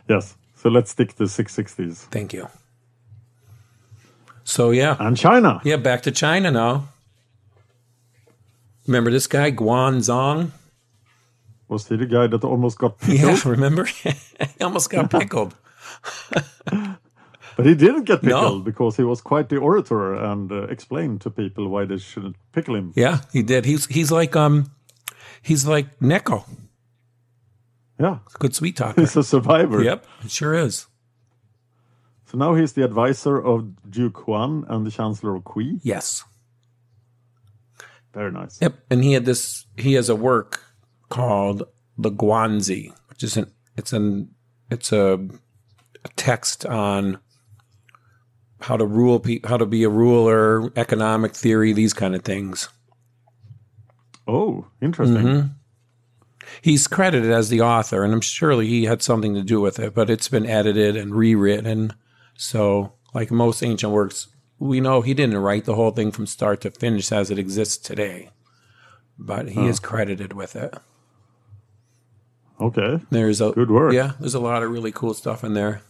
yes. 0.09 0.37
So 0.57 0.69
let's 0.71 0.91
stick 0.91 1.15
to 1.17 1.25
660s 1.25 2.07
Thank 2.11 2.33
you. 2.33 2.49
So, 4.49 4.71
yeah. 4.71 4.97
and 4.99 5.15
China. 5.15 5.61
Yeah, 5.63 5.77
back 5.77 6.03
to 6.05 6.11
China 6.11 6.51
now. 6.51 6.89
Remember 8.87 9.11
this 9.11 9.27
guy, 9.27 9.51
Guan 9.53 9.99
Guanzong? 10.01 10.51
Was 11.69 11.87
he 11.89 11.97
the 11.97 12.07
guy 12.07 12.27
that 12.29 12.43
almost 12.45 12.79
got 12.79 12.99
pickled? 13.01 13.21
Yeah, 13.45 13.51
remember? 13.51 13.85
he 14.03 14.65
almost 14.65 14.89
got 14.89 15.11
pickled. 15.19 15.55
But 17.57 17.67
he 17.67 17.75
didn't 17.75 18.05
get 18.05 18.23
No. 18.23 18.41
pickled 18.41 18.65
because 18.65 18.97
he 18.97 19.03
was 19.05 19.21
quite 19.21 19.51
the 19.51 19.59
orator 19.59 20.15
and 20.15 20.51
uh, 20.51 20.63
explained 20.69 21.21
to 21.23 21.31
people 21.31 21.69
why 21.69 21.85
they 21.85 21.99
shouldn't 21.99 22.37
pickle 22.53 22.75
him. 22.77 22.93
Yeah, 22.97 23.19
he 23.33 23.43
did. 23.43 23.67
He's 23.67 23.85
he's 23.87 24.11
like 24.11 24.35
um 24.37 24.71
he's 25.43 25.67
like 25.67 25.99
Neko. 26.01 26.45
Yeah, 28.01 28.19
Good 28.39 28.55
sweet 28.55 28.77
talker. 28.77 29.01
he's 29.03 29.17
a 29.17 29.23
survivor. 29.25 29.83
Yep, 29.83 30.07
it 30.25 30.31
sure 30.31 30.55
is. 30.55 30.87
So 32.31 32.37
now 32.37 32.55
he's 32.55 32.75
the 32.75 32.85
advisor 32.85 33.39
of 33.43 33.91
Duke 33.91 34.19
Huan 34.27 34.67
and 34.69 34.87
the 34.87 34.91
Chancellor 34.91 35.35
of 35.35 35.45
Qi. 35.45 35.81
Yes. 35.83 36.25
Very 38.13 38.31
nice. 38.31 38.61
Yep. 38.61 38.75
And 38.91 39.03
he 39.03 39.15
had 39.15 39.25
this 39.25 39.67
he 39.79 39.95
has 39.95 40.11
a 40.11 40.17
work 40.17 40.63
called 41.09 41.63
the 41.97 42.11
Guanzi, 42.11 42.93
which 43.09 43.23
is 43.23 43.39
an 43.39 43.51
it's 43.79 43.95
an 43.95 44.35
it's 44.71 44.93
a, 44.93 45.15
a 46.05 46.09
text 46.17 46.67
on 46.67 47.19
how 48.61 48.77
to 48.77 48.85
rule 48.85 49.21
pe- 49.21 49.41
how 49.45 49.57
to 49.57 49.67
be 49.67 49.85
a 49.85 49.89
ruler, 49.89 50.71
economic 50.77 51.35
theory, 51.35 51.73
these 51.73 51.95
kind 51.95 52.15
of 52.15 52.23
things. 52.23 52.69
Oh, 54.27 54.67
interesting. 54.83 55.25
Mm-hmm. 55.25 55.47
He's 56.61 56.89
credited 56.89 57.31
as 57.31 57.49
the 57.49 57.63
author, 57.63 58.05
and 58.05 58.13
I'm 58.13 58.21
surely 58.21 58.67
he 58.67 58.85
had 58.85 59.01
something 59.01 59.35
to 59.35 59.43
do 59.43 59.61
with 59.61 59.79
it, 59.79 59.95
but 59.95 60.11
it's 60.11 60.29
been 60.29 60.45
edited 60.45 60.97
and 60.97 61.15
rewritten. 61.15 61.95
So, 62.39 62.93
like 63.13 63.33
most 63.33 63.65
ancient 63.65 63.93
works, 63.93 64.29
we 64.61 64.81
know 64.81 65.03
he 65.03 65.13
didn't 65.13 65.39
write 65.39 65.65
the 65.65 65.75
whole 65.75 65.91
thing 65.91 66.13
from 66.13 66.27
start 66.27 66.61
to 66.61 66.71
finish 66.71 67.11
as 67.11 67.33
it 67.33 67.39
exists 67.39 67.77
today, 67.77 68.31
but 69.19 69.49
he 69.51 69.67
is 69.67 69.81
credited 69.81 70.33
with 70.33 70.55
it. 70.55 70.73
Okay. 72.61 73.01
There's 73.11 73.41
a 73.41 73.51
Good 73.51 73.73
work. 73.73 73.93
Yeah, 73.93 74.13
there's 74.21 74.35
a 74.35 74.41
lot 74.41 74.63
of 74.63 74.71
really 74.71 74.93
cool 74.93 75.15
stuff 75.15 75.43
in 75.43 75.55
there. 75.55 75.83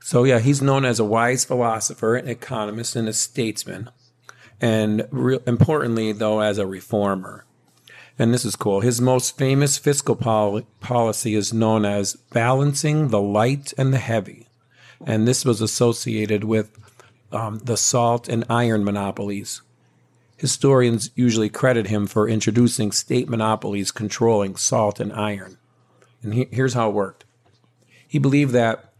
So 0.00 0.22
yeah, 0.22 0.38
he's 0.38 0.62
known 0.62 0.84
as 0.84 1.00
a 1.00 1.04
wise 1.04 1.44
philosopher, 1.44 2.14
an 2.14 2.28
economist, 2.28 2.94
and 2.94 3.08
a 3.08 3.12
statesman, 3.12 3.90
and 4.60 5.08
re- 5.10 5.40
importantly, 5.44 6.12
though, 6.12 6.40
as 6.40 6.58
a 6.58 6.66
reformer. 6.66 7.44
And 8.16 8.32
this 8.32 8.44
is 8.44 8.54
cool. 8.54 8.80
His 8.80 9.00
most 9.00 9.36
famous 9.36 9.76
fiscal 9.76 10.14
pol- 10.14 10.62
policy 10.78 11.34
is 11.34 11.52
known 11.52 11.84
as 11.84 12.14
balancing 12.14 13.08
the 13.08 13.20
light 13.20 13.72
and 13.76 13.92
the 13.92 13.98
heavy, 13.98 14.46
and 15.06 15.26
this 15.26 15.44
was 15.44 15.60
associated 15.60 16.44
with 16.44 16.78
um, 17.32 17.58
the 17.58 17.76
salt 17.76 18.28
and 18.28 18.44
iron 18.48 18.84
monopolies. 18.84 19.62
Historians 20.36 21.10
usually 21.14 21.48
credit 21.48 21.86
him 21.86 22.06
for 22.06 22.28
introducing 22.28 22.92
state 22.92 23.28
monopolies 23.28 23.90
controlling 23.92 24.56
salt 24.56 25.00
and 25.00 25.12
iron. 25.12 25.56
And 26.22 26.34
he- 26.34 26.48
here's 26.50 26.74
how 26.74 26.88
it 26.88 26.94
worked 26.94 27.24
he 28.06 28.18
believed 28.18 28.52
that 28.52 28.92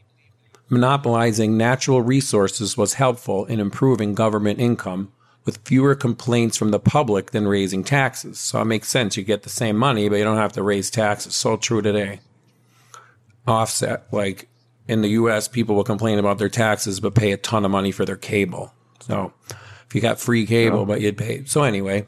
monopolizing 0.70 1.54
natural 1.54 2.00
resources 2.00 2.78
was 2.78 2.94
helpful 2.94 3.44
in 3.44 3.60
improving 3.60 4.14
government 4.14 4.58
income 4.58 5.12
with 5.44 5.58
fewer 5.66 5.94
complaints 5.94 6.56
from 6.56 6.70
the 6.70 6.78
public 6.80 7.32
than 7.32 7.46
raising 7.46 7.84
taxes. 7.84 8.38
So 8.38 8.62
it 8.62 8.64
makes 8.64 8.88
sense. 8.88 9.16
You 9.18 9.22
get 9.22 9.42
the 9.42 9.50
same 9.50 9.76
money, 9.76 10.08
but 10.08 10.16
you 10.16 10.24
don't 10.24 10.38
have 10.38 10.54
to 10.54 10.62
raise 10.62 10.90
taxes. 10.90 11.34
So 11.34 11.58
true 11.58 11.82
today. 11.82 12.20
Offset, 13.46 14.06
like 14.12 14.48
in 14.88 15.02
the 15.02 15.10
US, 15.10 15.48
people 15.48 15.74
will 15.76 15.84
complain 15.84 16.18
about 16.18 16.38
their 16.38 16.48
taxes 16.48 17.00
but 17.00 17.14
pay 17.14 17.32
a 17.32 17.36
ton 17.36 17.64
of 17.64 17.70
money 17.70 17.92
for 17.92 18.04
their 18.04 18.16
cable. 18.16 18.72
So 19.00 19.32
if 19.86 19.94
you 19.94 20.00
got 20.00 20.20
free 20.20 20.46
cable, 20.46 20.84
but 20.84 21.00
you'd 21.00 21.18
pay. 21.18 21.44
So 21.44 21.62
anyway, 21.62 22.06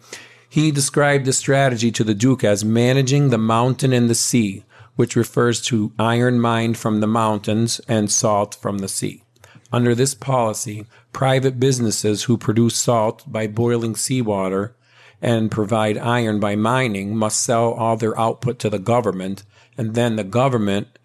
he 0.48 0.70
described 0.70 1.24
the 1.24 1.32
strategy 1.32 1.90
to 1.92 2.04
the 2.04 2.14
Duke 2.14 2.44
as 2.44 2.64
managing 2.64 3.30
the 3.30 3.38
mountain 3.38 3.92
and 3.92 4.08
the 4.08 4.14
sea, 4.14 4.64
which 4.96 5.16
refers 5.16 5.60
to 5.62 5.92
iron 5.98 6.40
mined 6.40 6.78
from 6.78 7.00
the 7.00 7.06
mountains 7.06 7.80
and 7.88 8.10
salt 8.10 8.54
from 8.54 8.78
the 8.78 8.88
sea. 8.88 9.24
Under 9.72 9.94
this 9.94 10.14
policy, 10.14 10.87
private 11.12 11.58
businesses 11.58 12.24
who 12.24 12.38
produce 12.38 12.76
salt 12.76 13.24
by 13.26 13.48
boiling 13.48 13.96
seawater 13.96 14.76
and 15.20 15.50
provide 15.50 15.98
iron 15.98 16.38
by 16.38 16.54
mining 16.54 17.16
must 17.16 17.42
sell 17.42 17.72
all 17.72 17.96
their 17.96 18.18
output 18.18 18.58
to 18.60 18.70
the 18.70 18.78
government, 18.78 19.42
and 19.76 19.94
then 19.94 20.16
the 20.16 20.24
government 20.24 20.98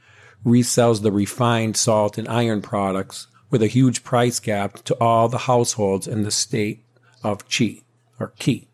resells 0.46 1.02
the 1.02 1.12
refined 1.12 1.78
salt 1.78 2.18
and 2.18 2.28
iron 2.28 2.62
products 2.62 3.28
with 3.50 3.62
a 3.62 3.68
huge 3.68 4.04
price 4.04 4.40
gap 4.40 4.84
to 4.84 4.96
all 5.02 5.28
the 5.28 5.40
households 5.40 6.08
in 6.08 6.24
the 6.24 6.32
state 6.32 6.84
of 7.24 7.48
Qi 7.48 7.84
or 8.20 8.34
Qi. 8.40 8.68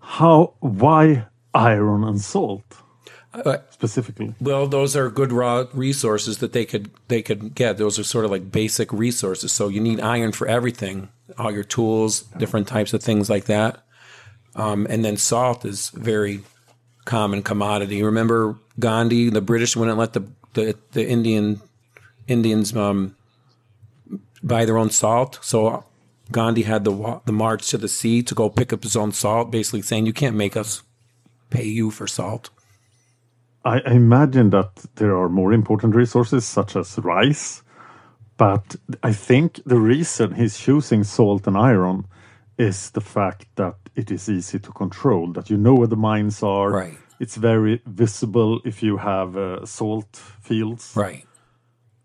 How? 0.00 0.54
Why 0.60 1.26
iron 1.54 2.04
and 2.04 2.20
salt? 2.20 2.62
Uh, 3.34 3.58
specifically? 3.70 4.34
Well, 4.40 4.66
those 4.66 4.96
are 4.96 5.10
good 5.10 5.32
raw 5.32 5.66
resources 5.74 6.38
that 6.38 6.52
they 6.52 6.64
could 6.64 6.90
they 7.08 7.20
could 7.20 7.54
get. 7.54 7.76
Those 7.76 7.98
are 7.98 8.04
sort 8.04 8.24
of 8.24 8.30
like 8.30 8.50
basic 8.50 8.92
resources. 8.92 9.52
So 9.52 9.68
you 9.68 9.80
need 9.80 10.00
iron 10.00 10.32
for 10.32 10.46
everything, 10.46 11.10
all 11.36 11.52
your 11.52 11.64
tools, 11.64 12.22
different 12.38 12.66
types 12.66 12.94
of 12.94 13.02
things 13.02 13.28
like 13.28 13.44
that. 13.44 13.82
Um, 14.54 14.86
and 14.88 15.04
then 15.04 15.18
salt 15.18 15.66
is 15.66 15.90
very 15.90 16.40
common 17.06 17.42
commodity. 17.42 18.02
Remember 18.02 18.58
Gandhi? 18.78 19.30
The 19.30 19.40
British 19.40 19.74
wouldn't 19.74 19.96
let 19.96 20.12
the 20.12 20.24
the, 20.52 20.76
the 20.92 21.08
Indian 21.08 21.62
Indians 22.28 22.76
um, 22.76 23.16
buy 24.42 24.66
their 24.66 24.76
own 24.76 24.90
salt. 24.90 25.38
So 25.40 25.84
Gandhi 26.30 26.62
had 26.62 26.84
the 26.84 27.20
the 27.24 27.32
march 27.32 27.68
to 27.70 27.78
the 27.78 27.88
sea 27.88 28.22
to 28.22 28.34
go 28.34 28.50
pick 28.50 28.72
up 28.72 28.82
his 28.82 28.96
own 28.96 29.12
salt, 29.12 29.50
basically 29.50 29.82
saying 29.82 30.04
you 30.04 30.12
can't 30.12 30.36
make 30.36 30.56
us 30.56 30.82
pay 31.48 31.64
you 31.64 31.90
for 31.90 32.06
salt. 32.06 32.50
I, 33.64 33.80
I 33.80 33.92
imagine 33.92 34.50
that 34.50 34.70
there 34.96 35.16
are 35.16 35.28
more 35.28 35.52
important 35.52 35.94
resources 35.94 36.44
such 36.44 36.76
as 36.76 36.98
rice, 36.98 37.62
but 38.36 38.76
I 39.02 39.12
think 39.12 39.60
the 39.64 39.78
reason 39.78 40.34
he's 40.34 40.58
choosing 40.58 41.04
salt 41.04 41.46
and 41.46 41.56
iron 41.56 42.06
is 42.58 42.90
the 42.90 43.00
fact 43.00 43.46
that 43.56 43.74
it 43.94 44.10
is 44.10 44.28
easy 44.28 44.58
to 44.58 44.70
control, 44.72 45.32
that 45.32 45.50
you 45.50 45.56
know 45.56 45.74
where 45.74 45.86
the 45.88 45.96
mines 45.96 46.42
are. 46.42 46.70
Right. 46.70 46.98
It's 47.20 47.36
very 47.36 47.80
visible 47.86 48.60
if 48.64 48.82
you 48.82 48.96
have 48.98 49.36
uh, 49.36 49.64
salt 49.66 50.16
fields. 50.42 50.92
Right. 50.94 51.24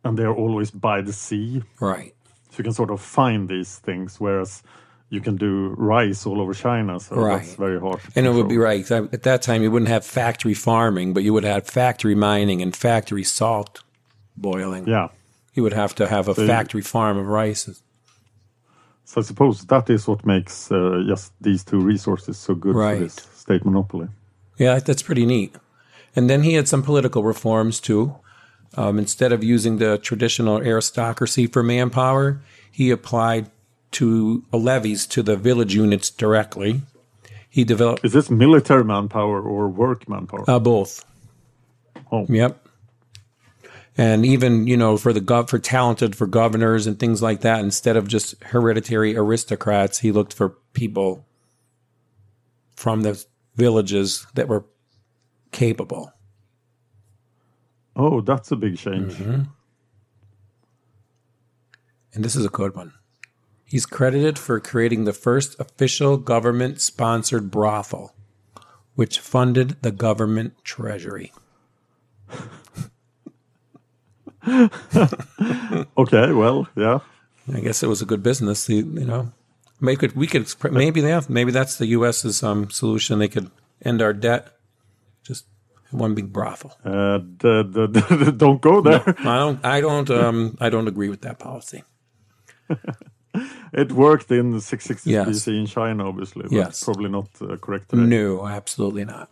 And 0.04 0.18
they're 0.18 0.34
always 0.34 0.72
by 0.72 1.02
the 1.02 1.14
sea. 1.14 1.64
Right. 1.80 2.14
So 2.50 2.58
you 2.58 2.64
can 2.64 2.74
sort 2.74 2.92
of 2.92 3.02
find 3.02 3.48
these 3.50 3.78
things, 3.78 4.20
whereas 4.20 4.64
you 5.10 5.20
can 5.22 5.36
do 5.36 5.76
rice 5.78 6.26
all 6.26 6.40
over 6.42 6.54
China. 6.54 7.00
So 7.00 7.16
Right. 7.18 7.38
that's 7.42 7.56
very 7.56 7.80
hard. 7.80 8.00
to 8.02 8.12
And 8.16 8.26
it 8.26 8.34
would 8.34 8.48
be 8.48 8.58
right. 8.58 8.90
At 8.90 9.24
that 9.24 9.42
time, 9.42 9.62
you 9.62 9.70
wouldn't 9.72 9.90
have 9.90 10.06
factory 10.06 10.54
farming, 10.54 11.14
but 11.14 11.24
you 11.24 11.34
would 11.34 11.44
have 11.44 11.68
factory 11.68 12.16
mining 12.16 12.62
and 12.62 12.76
factory 12.76 13.24
salt 13.24 13.84
boiling. 14.38 14.88
Yeah. 14.88 15.10
You 15.54 15.64
would 15.64 15.74
have 15.74 15.94
to 15.96 16.08
have 16.08 16.28
a 16.30 16.36
So 16.36 16.42
you- 16.44 16.48
factory 16.48 16.82
farm 16.82 17.18
of 17.18 17.28
rice. 17.28 17.70
So 19.12 19.20
I 19.20 19.26
suppose 19.26 19.66
that 19.66 19.90
is 19.90 20.08
what 20.08 20.26
makes 20.26 20.72
uh, 20.72 21.04
just 21.06 21.34
these 21.42 21.66
two 21.66 21.82
resources 21.82 22.38
so 22.38 22.56
good 22.56 22.76
Right. 22.76 22.98
for 22.98 23.04
this 23.04 23.16
state 23.36 23.66
monopoly. 23.66 24.08
Yeah, 24.58 24.80
that's 24.80 25.04
pretty 25.04 25.26
neat. 25.26 25.54
And 26.16 26.30
then 26.30 26.44
he 26.44 26.54
had 26.54 26.70
some 26.70 26.82
political 26.82 27.22
reforms 27.22 27.82
too. 27.82 28.16
Um, 28.78 28.98
instead 28.98 29.34
of 29.34 29.44
using 29.44 29.80
the 29.80 29.98
traditional 29.98 30.60
aristocracy 30.62 31.46
for 31.46 31.62
manpower, 31.62 32.40
he 32.72 32.90
applied 32.90 33.52
to 34.00 34.46
levies 34.54 35.06
to 35.08 35.22
the 35.22 35.36
village 35.36 35.76
units 35.76 36.10
directly. 36.10 36.82
He 37.50 37.66
developed 37.66 38.06
Is 38.06 38.14
this 38.14 38.30
military 38.32 38.86
manpower 38.86 39.42
or 39.42 39.68
work 39.68 40.08
manpower? 40.08 40.46
uh, 40.50 40.58
both. 40.60 41.04
Oh. 42.14 42.26
Yep. 42.30 42.61
And 43.98 44.26
even 44.26 44.68
you 44.68 44.78
know 44.78 44.98
for 44.98 45.12
the 45.12 45.22
gov 45.22 45.50
for 45.50 45.60
talented 45.60 46.16
for 46.16 46.26
governors 46.26 46.88
and 46.88 46.98
things 46.98 47.22
like 47.22 47.42
that, 47.42 47.60
instead 47.60 47.98
of 47.98 48.08
just 48.08 48.42
hereditary 48.46 49.16
aristocrats, 49.16 50.00
he 50.00 50.12
looked 50.12 50.34
for 50.34 50.50
people 50.74 51.26
from 52.76 53.02
the 53.02 53.24
villages 53.56 54.26
that 54.34 54.48
were 54.48 54.66
capable. 55.52 56.14
Oh, 57.96 58.22
that's 58.22 58.52
a 58.52 58.56
big 58.56 58.78
change. 58.78 59.14
Mm-hmm. 59.14 59.44
And 62.14 62.26
this 62.26 62.36
is 62.36 62.46
a 62.46 62.50
good 62.50 62.76
one. 62.76 62.94
He's 63.66 63.86
credited 63.86 64.38
for 64.38 64.60
creating 64.60 65.06
the 65.06 65.14
first 65.14 65.60
official 65.60 66.18
government 66.18 66.82
sponsored 66.82 67.52
brothel, 67.52 68.16
which 68.96 69.20
funded 69.20 69.82
the 69.82 69.92
government 69.92 70.56
treasury. 70.64 71.32
Okay, 75.98 76.32
well, 76.32 76.68
yeah. 76.76 77.00
I 77.54 77.60
guess 77.60 77.84
it 77.84 77.88
was 77.88 78.02
a 78.02 78.06
good 78.06 78.24
business. 78.24 78.70
You 78.70 78.78
you 78.78 79.06
know, 79.06 79.32
we 79.80 79.96
could 79.96 80.16
maybe 80.72 81.02
yeah, 81.02 81.22
maybe 81.30 81.52
that's 81.52 81.78
the 81.78 81.88
U.S.'s 81.88 82.44
um, 82.44 82.70
solution. 82.70 83.20
They 83.20 83.28
could 83.28 83.50
end 83.84 84.02
our 84.02 84.14
debt, 84.14 84.48
just 85.24 85.46
one 85.92 86.16
big 86.16 86.32
brothel. 86.32 86.72
Uh, 86.86 87.20
the, 87.40 87.64
the, 87.70 87.88
the, 87.88 88.32
don't 88.32 88.62
go 88.62 88.82
there. 88.82 89.04
I 89.20 89.38
don't. 89.38 89.66
I 89.66 89.82
don't. 89.82 90.10
Um, 90.10 90.58
I 90.62 90.70
don't 90.70 90.88
agree 90.88 91.10
with 91.10 91.22
that 91.22 91.40
policy. 91.40 91.84
It 93.74 93.94
worked 93.94 94.30
in 94.30 94.60
660 94.60 95.10
Yes. 95.10 95.28
BC 95.30 95.58
in 95.62 95.66
China, 95.66 96.10
obviously. 96.10 96.44
But 96.44 96.52
Yes. 96.52 96.84
probably 96.84 97.10
not 97.10 97.30
uh, 97.42 97.56
correct 97.56 97.88
today. 97.90 98.02
No, 98.04 98.46
absolutely 98.46 99.06
not. 99.06 99.30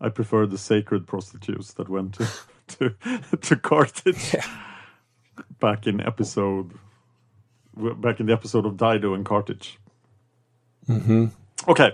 I 0.00 0.08
prefer 0.08 0.46
the 0.46 0.56
sacred 0.56 1.06
prostitutes 1.06 1.74
that 1.74 1.90
went 1.90 2.14
to 2.14 2.26
to, 2.78 2.94
to 3.40 3.56
Carthage 3.56 4.36
back 5.60 5.86
in 5.86 6.00
episode 6.00 6.72
back 7.76 8.18
in 8.18 8.26
the 8.26 8.32
episode 8.32 8.66
of 8.66 8.76
Dido 8.76 9.14
and 9.14 9.24
Carthage. 9.24 9.78
Mm-hmm. 10.88 11.26
Okay. 11.68 11.92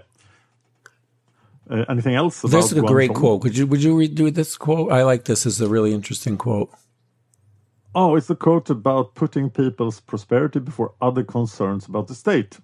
Uh, 1.68 1.84
anything 1.88 2.14
else? 2.14 2.42
About 2.42 2.52
This 2.52 2.72
is 2.72 2.78
a 2.78 2.82
great 2.82 3.12
quote. 3.12 3.42
Could 3.42 3.56
you 3.56 3.66
would 3.66 3.82
you 3.82 3.96
redo 3.96 4.32
this 4.32 4.56
quote? 4.56 4.92
I 4.92 5.02
like 5.02 5.24
this. 5.24 5.44
This 5.44 5.54
is 5.54 5.60
a 5.60 5.68
really 5.68 5.92
interesting 5.92 6.36
quote. 6.36 6.70
Oh, 7.94 8.16
it's 8.16 8.28
a 8.28 8.34
quote 8.34 8.70
about 8.70 9.14
putting 9.14 9.50
people's 9.50 10.00
prosperity 10.00 10.58
before 10.58 10.94
other 11.00 11.22
concerns 11.22 11.86
about 11.86 12.08
the 12.08 12.14
state. 12.14 12.58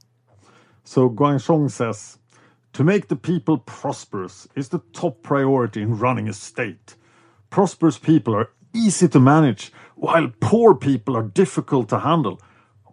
So 0.82 1.08
Guan 1.08 1.36
Zhong 1.36 1.70
says, 1.70 2.18
to 2.72 2.84
make 2.84 3.08
the 3.08 3.16
people 3.16 3.58
prosperous 3.58 4.48
is 4.56 4.68
the 4.68 4.80
top 4.92 5.22
priority 5.22 5.82
in 5.82 5.98
running 5.98 6.28
a 6.28 6.32
state. 6.32 6.96
Prosperous 7.50 7.98
people 7.98 8.34
are 8.34 8.50
easy 8.72 9.08
to 9.08 9.18
manage, 9.18 9.72
while 9.96 10.32
poor 10.40 10.74
people 10.74 11.16
are 11.16 11.24
difficult 11.24 11.88
to 11.88 11.98
handle. 11.98 12.40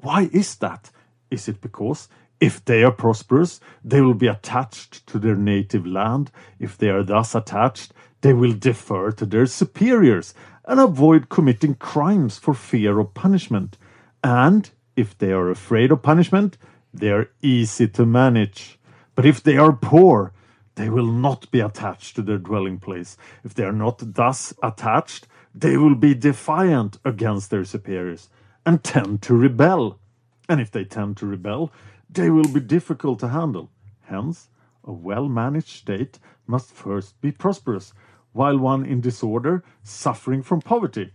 Why 0.02 0.30
is 0.34 0.56
that? 0.56 0.90
Is 1.30 1.48
it 1.48 1.62
because 1.62 2.10
if 2.40 2.64
they 2.66 2.84
are 2.84 2.92
prosperous, 2.92 3.60
they 3.84 4.02
will 4.02 4.14
be 4.14 4.28
attached 4.28 5.06
to 5.08 5.20
their 5.20 5.36
native 5.36 5.86
land? 5.86 6.32
If 6.60 6.78
they 6.78 6.90
are 6.90 7.04
thus 7.04 7.36
attached, 7.36 7.94
they 8.22 8.34
will 8.34 8.54
defer 8.54 9.12
to 9.12 9.26
their 9.26 9.46
superiors 9.46 10.34
and 10.66 10.80
avoid 10.80 11.30
committing 11.30 11.76
crimes 11.76 12.38
for 12.38 12.54
fear 12.54 13.00
of 13.00 13.14
punishment. 13.14 13.78
And 14.24 14.70
if 14.96 15.18
they 15.18 15.32
are 15.32 15.50
afraid 15.50 15.92
of 15.92 16.02
punishment, 16.02 16.58
they 16.94 17.12
are 17.12 17.30
easy 17.42 17.88
to 17.90 18.06
manage. 18.06 18.80
But 19.16 19.26
if 19.26 19.42
they 19.42 19.58
are 19.58 19.74
poor, 19.74 20.34
they 20.78 20.90
will 20.90 21.12
not 21.12 21.50
be 21.50 21.60
attached 21.60 22.16
to 22.16 22.22
their 22.22 22.38
dwelling 22.38 22.78
place. 22.78 23.18
If 23.44 23.56
they 23.56 23.64
are 23.64 23.74
not 23.74 24.14
thus 24.14 24.54
attached, 24.62 25.28
they 25.54 25.76
will 25.76 25.96
be 25.96 26.14
defiant 26.14 27.00
against 27.04 27.50
their 27.50 27.66
superiors 27.66 28.30
and 28.64 28.84
tend 28.84 29.24
to 29.24 29.34
rebel. 29.34 30.00
And 30.48 30.62
if 30.62 30.70
they 30.70 30.86
tend 30.86 31.18
to 31.18 31.26
rebel, 31.26 31.72
they 32.08 32.30
will 32.30 32.48
be 32.48 32.60
difficult 32.60 33.20
to 33.22 33.30
handle. 33.30 33.72
Hence, 34.04 34.50
a 34.84 34.94
well 34.94 35.28
managed 35.28 35.70
state 35.70 36.20
must 36.46 36.72
first 36.72 37.20
be 37.22 37.32
prosperous, 37.32 37.92
while 38.32 38.60
one 38.60 38.86
in 38.86 39.02
disorder 39.02 39.64
suffering 39.82 40.44
from 40.44 40.62
poverty. 40.62 41.12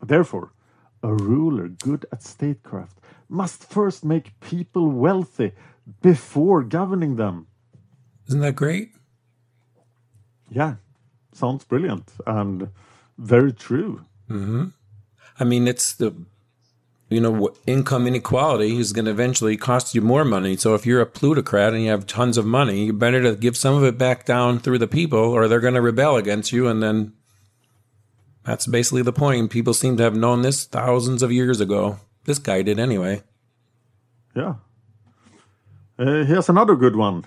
Therefore, 0.00 0.52
a 1.02 1.12
ruler 1.12 1.66
good 1.66 2.06
at 2.12 2.22
statecraft 2.22 3.00
must 3.28 3.68
first 3.68 4.04
make 4.04 4.38
people 4.38 4.88
wealthy 4.88 5.50
before 6.00 6.62
governing 6.62 7.16
them. 7.16 7.48
Isn't 8.28 8.40
that 8.40 8.54
great? 8.54 8.92
Yeah, 10.50 10.74
sounds 11.32 11.64
brilliant 11.64 12.12
and 12.26 12.68
very 13.18 13.52
true. 13.52 14.04
hmm 14.28 14.66
I 15.38 15.44
mean, 15.44 15.66
it's 15.66 15.94
the 15.94 16.14
you 17.08 17.20
know 17.20 17.50
income 17.66 18.06
inequality 18.06 18.76
is 18.76 18.92
going 18.92 19.06
to 19.06 19.10
eventually 19.10 19.56
cost 19.56 19.94
you 19.94 20.00
more 20.02 20.24
money. 20.24 20.56
So 20.56 20.74
if 20.74 20.84
you're 20.84 21.00
a 21.00 21.06
plutocrat 21.06 21.72
and 21.72 21.82
you 21.82 21.90
have 21.90 22.06
tons 22.06 22.36
of 22.36 22.44
money, 22.46 22.86
you 22.86 22.92
better 22.92 23.22
to 23.22 23.36
give 23.36 23.56
some 23.56 23.74
of 23.74 23.84
it 23.84 23.96
back 23.96 24.26
down 24.26 24.58
through 24.58 24.78
the 24.78 24.86
people, 24.86 25.18
or 25.18 25.48
they're 25.48 25.60
going 25.60 25.74
to 25.74 25.80
rebel 25.80 26.16
against 26.16 26.52
you, 26.52 26.68
and 26.68 26.82
then 26.82 27.12
that's 28.44 28.66
basically 28.66 29.02
the 29.02 29.12
point. 29.12 29.50
People 29.50 29.74
seem 29.74 29.96
to 29.96 30.02
have 30.02 30.16
known 30.16 30.42
this 30.42 30.64
thousands 30.64 31.22
of 31.22 31.32
years 31.32 31.60
ago. 31.60 31.98
This 32.24 32.38
guy 32.38 32.62
did 32.62 32.78
anyway. 32.78 33.22
Yeah. 34.34 34.54
Uh, 35.98 36.24
here's 36.24 36.48
another 36.48 36.76
good 36.76 36.96
one. 36.96 37.24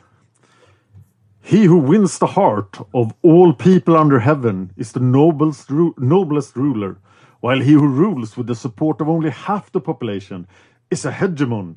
He 1.46 1.66
who 1.66 1.78
wins 1.78 2.20
the 2.20 2.28
heart 2.28 2.78
of 2.94 3.14
all 3.22 3.52
people 3.52 3.98
under 3.98 4.20
heaven 4.22 4.72
is 4.78 4.94
the 4.94 5.02
noblest, 5.02 5.70
ru- 5.70 5.94
noblest 5.98 6.56
ruler, 6.56 6.98
while 7.42 7.60
he 7.60 7.74
who 7.74 7.86
rules 7.86 8.38
with 8.38 8.48
the 8.48 8.56
support 8.56 9.02
of 9.02 9.10
only 9.10 9.30
half 9.30 9.70
the 9.70 9.82
population 9.82 10.48
is 10.90 11.04
a 11.04 11.12
hegemon. 11.12 11.76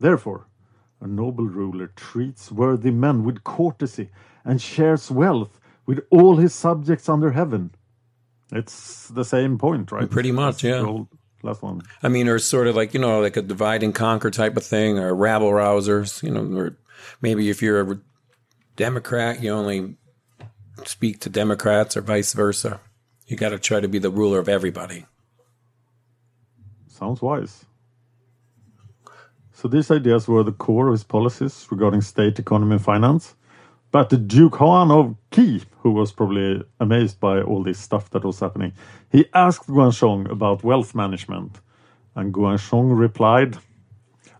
Therefore, 0.00 0.48
a 1.00 1.06
noble 1.06 1.44
ruler 1.46 1.92
treats 1.94 2.50
worthy 2.50 2.90
men 2.90 3.22
with 3.22 3.44
courtesy 3.44 4.10
and 4.44 4.60
shares 4.60 5.12
wealth 5.12 5.60
with 5.86 6.00
all 6.10 6.38
his 6.38 6.52
subjects 6.52 7.08
under 7.08 7.30
heaven. 7.30 7.70
It's 8.50 9.06
the 9.08 9.24
same 9.24 9.58
point, 9.58 9.92
right? 9.92 10.10
Pretty 10.10 10.32
much, 10.32 10.64
yeah. 10.64 11.04
last 11.44 11.62
one. 11.62 11.82
I 12.02 12.08
mean, 12.08 12.26
or 12.26 12.40
sort 12.40 12.66
of 12.66 12.74
like 12.74 12.92
you 12.94 13.00
know, 13.00 13.20
like 13.20 13.36
a 13.36 13.42
divide 13.42 13.84
and 13.84 13.94
conquer 13.94 14.32
type 14.32 14.56
of 14.56 14.64
thing, 14.64 14.98
or 14.98 15.14
rabble 15.14 15.50
rousers. 15.50 16.20
You 16.20 16.32
know, 16.32 16.58
or 16.58 16.76
maybe 17.22 17.48
if 17.48 17.62
you're 17.62 17.80
a 17.80 17.98
Democrat, 18.76 19.40
you 19.40 19.50
only 19.50 19.96
speak 20.84 21.20
to 21.20 21.30
Democrats 21.30 21.96
or 21.96 22.00
vice 22.00 22.32
versa. 22.32 22.80
You 23.26 23.36
got 23.36 23.50
to 23.50 23.58
try 23.58 23.80
to 23.80 23.88
be 23.88 23.98
the 23.98 24.10
ruler 24.10 24.38
of 24.38 24.48
everybody. 24.48 25.06
Sounds 26.88 27.22
wise. 27.22 27.64
So 29.52 29.68
these 29.68 29.90
ideas 29.90 30.28
were 30.28 30.42
the 30.42 30.52
core 30.52 30.88
of 30.88 30.92
his 30.92 31.04
policies 31.04 31.66
regarding 31.70 32.02
state 32.02 32.38
economy 32.38 32.72
and 32.72 32.84
finance. 32.84 33.34
But 33.92 34.10
the 34.10 34.16
Duke 34.16 34.56
Huan 34.56 34.90
of 34.90 35.14
Qi, 35.30 35.64
who 35.78 35.92
was 35.92 36.10
probably 36.10 36.62
amazed 36.80 37.20
by 37.20 37.40
all 37.40 37.62
this 37.62 37.78
stuff 37.78 38.10
that 38.10 38.24
was 38.24 38.40
happening, 38.40 38.72
he 39.10 39.26
asked 39.32 39.68
Guan 39.68 39.92
Zhong 39.92 40.28
about 40.28 40.64
wealth 40.64 40.96
management. 40.96 41.60
And 42.16 42.34
Guan 42.34 42.58
Zhong 42.58 42.98
replied, 42.98 43.58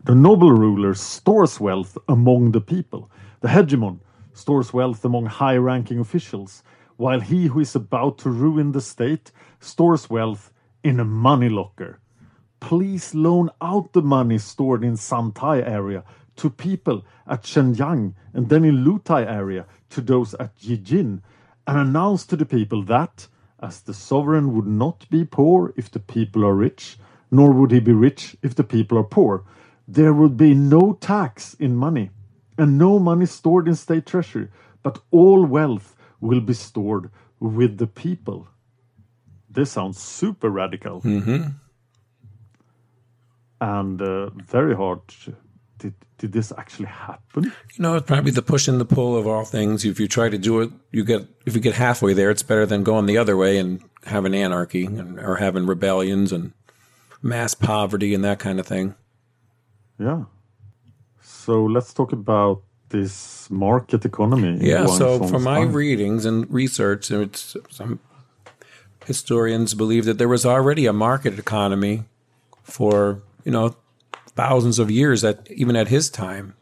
The 0.03 0.15
noble 0.15 0.51
ruler 0.51 0.95
stores 0.95 1.61
wealth 1.61 1.97
among 2.09 2.51
the 2.51 2.61
people. 2.61 3.11
The 3.41 3.49
hegemon 3.49 4.01
stores 4.35 4.73
wealth 4.73 5.05
among 5.05 5.27
high 5.27 5.57
ranking 5.57 5.99
officials, 5.99 6.63
while 6.97 7.21
he 7.21 7.47
who 7.47 7.61
is 7.61 7.75
about 7.75 8.19
to 8.19 8.29
ruin 8.31 8.73
the 8.73 8.81
state 8.81 9.33
stores 9.61 10.11
wealth 10.11 10.53
in 10.83 11.01
a 11.01 11.05
money 11.05 11.49
locker. 11.49 12.01
Please 12.61 13.15
loan 13.15 13.49
out 13.61 13.93
the 13.93 14.03
money 14.03 14.39
stored 14.39 14.85
in 14.85 14.95
Santai 14.97 15.67
area 15.67 16.05
to 16.37 16.51
people 16.51 17.05
at 17.27 17.43
Shenyang 17.43 18.15
and 18.33 18.49
then 18.49 18.65
in 18.65 18.85
Lutai 18.85 19.25
area 19.27 19.67
to 19.91 20.01
those 20.01 20.35
at 20.35 20.57
Yijin 20.59 21.21
and 21.67 21.79
announce 21.79 22.27
to 22.27 22.37
the 22.37 22.47
people 22.47 22.83
that, 22.83 23.29
as 23.61 23.81
the 23.81 23.95
sovereign 23.95 24.55
would 24.55 24.67
not 24.67 25.09
be 25.11 25.25
poor 25.25 25.73
if 25.77 25.91
the 25.91 26.01
people 26.01 26.45
are 26.45 26.55
rich, 26.55 26.99
nor 27.31 27.53
would 27.53 27.71
he 27.71 27.81
be 27.81 27.93
rich 27.93 28.37
if 28.43 28.55
the 28.55 28.65
people 28.65 28.99
are 28.99 29.05
poor, 29.05 29.45
there 29.87 30.13
would 30.13 30.37
be 30.37 30.55
no 30.55 30.95
tax 31.01 31.55
in 31.55 31.77
money 31.77 32.11
and 32.59 32.79
no 32.79 32.99
money 32.99 33.27
stored 33.27 33.69
in 33.69 33.75
state 33.75 34.07
treasury, 34.07 34.49
but 34.83 35.01
all 35.11 35.45
wealth 35.45 35.97
will 36.21 36.41
be 36.41 36.55
stored 36.55 37.11
with 37.41 37.79
the 37.79 37.87
people. 37.87 38.47
This 39.51 39.73
sounds 39.73 40.01
super 40.01 40.51
radical 40.51 41.01
Mm-hmm. 41.03 41.49
and 43.61 44.03
uh, 44.03 44.31
very 44.31 44.75
hard. 44.75 45.01
Did, 45.79 45.95
did 46.19 46.33
this 46.33 46.53
actually 46.57 46.87
happen? 46.87 47.45
You 47.45 47.53
know, 47.83 47.97
it's 47.97 48.07
probably 48.07 48.31
the 48.31 48.43
push 48.43 48.69
and 48.69 48.81
the 48.81 48.85
pull 48.85 49.17
of 49.17 49.27
all 49.27 49.45
things. 49.45 49.85
If 49.85 49.99
you 50.01 50.09
try 50.09 50.29
to 50.29 50.39
do 50.39 50.61
it, 50.61 50.71
you 50.93 51.05
get 51.05 51.27
if 51.47 51.55
you 51.55 51.61
get 51.61 51.75
halfway 51.75 52.15
there, 52.15 52.31
it's 52.31 52.43
better 52.43 52.67
than 52.67 52.85
going 52.85 53.07
the 53.07 53.19
other 53.19 53.37
way 53.37 53.59
and 53.59 53.83
having 54.05 54.35
anarchy 54.35 54.87
and, 54.87 55.19
or 55.19 55.37
having 55.37 55.67
rebellions 55.67 56.33
and 56.33 56.53
mass 57.23 57.55
poverty 57.55 58.15
and 58.15 58.25
that 58.25 58.39
kind 58.39 58.61
of 58.61 58.67
thing. 58.67 58.95
Yeah. 59.99 60.25
So 61.45 61.65
let's 61.65 61.93
talk 61.93 62.13
about 62.13 62.63
this 62.89 63.51
market 63.51 64.05
economy. 64.05 64.59
Yeah. 64.61 64.87
So, 64.87 65.27
from 65.27 65.43
my 65.43 65.61
time. 65.61 65.73
readings 65.73 66.25
and 66.25 66.51
research, 66.51 67.11
it's 67.11 67.57
some 67.71 68.01
historians 69.05 69.75
believe 69.75 70.07
that 70.07 70.17
there 70.17 70.29
was 70.29 70.47
already 70.47 70.87
a 70.87 70.93
market 70.93 71.39
economy 71.39 72.05
for 72.63 73.21
you 73.45 73.53
know 73.53 73.77
thousands 74.35 74.79
of 74.79 74.91
years 74.91 75.23
at 75.23 75.51
even 75.51 75.77
at 75.77 75.89
his 75.89 76.09
time. 76.09 76.55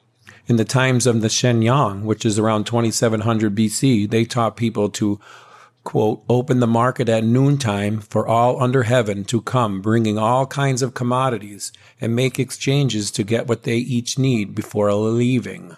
In 0.49 0.57
the 0.57 0.64
times 0.64 1.07
of 1.07 1.20
the 1.20 1.28
Shennong, 1.28 2.03
which 2.03 2.26
is 2.26 2.37
around 2.37 2.64
2700 2.64 3.55
BC, 3.55 4.11
they 4.11 4.24
taught 4.24 4.57
people 4.57 4.89
to 4.91 5.20
quote 5.85 6.22
open 6.28 6.61
the 6.61 6.66
market 6.66 7.09
at 7.09 7.24
noontime 7.24 8.01
for 8.01 8.26
all 8.26 8.62
under 8.62 8.85
heaven 8.85 9.24
to 9.24 9.41
come, 9.41 9.80
bringing 9.80 10.18
all 10.18 10.47
kinds 10.47 10.83
of 10.83 10.95
commodities 10.95 11.72
and 12.01 12.14
make 12.14 12.39
exchanges 12.39 13.11
to 13.11 13.24
get 13.24 13.47
what 13.47 13.64
they 13.64 13.76
each 13.76 14.18
need 14.18 14.55
before 14.55 14.93
leaving. 14.95 15.76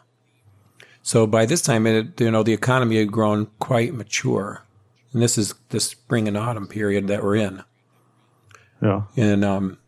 So 1.03 1.27
by 1.27 1.47
this 1.47 1.63
time, 1.63 1.87
it, 1.87 2.21
you 2.21 2.31
know, 2.31 2.43
the 2.43 2.53
economy 2.53 2.99
had 2.99 3.13
grown 3.13 3.49
quite 3.59 3.95
mature, 3.95 4.63
and 5.13 5.23
this 5.23 5.37
is 5.37 5.55
the 5.69 5.81
spring 5.81 6.29
and 6.29 6.37
autumn 6.37 6.67
period 6.67 7.09
that 7.09 7.23
we're 7.23 7.37
in. 7.37 7.63
Yeah. 8.83 9.03
And 9.17 9.45
um, 9.45 9.79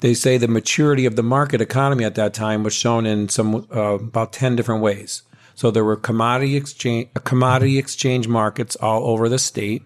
they 0.00 0.14
say 0.14 0.36
the 0.36 0.48
maturity 0.48 1.06
of 1.06 1.16
the 1.16 1.22
market 1.22 1.60
economy 1.60 2.04
at 2.04 2.14
that 2.16 2.34
time 2.34 2.62
was 2.62 2.74
shown 2.74 3.06
in 3.06 3.28
some 3.28 3.66
uh, 3.74 3.94
about 3.94 4.32
ten 4.32 4.56
different 4.56 4.82
ways. 4.82 5.22
So 5.56 5.70
there 5.70 5.84
were 5.84 5.96
commodity 5.96 6.54
exchange 6.54 7.08
commodity 7.24 7.78
exchange 7.78 8.28
markets 8.28 8.76
all 8.76 9.06
over 9.08 9.28
the 9.28 9.38
state. 9.38 9.82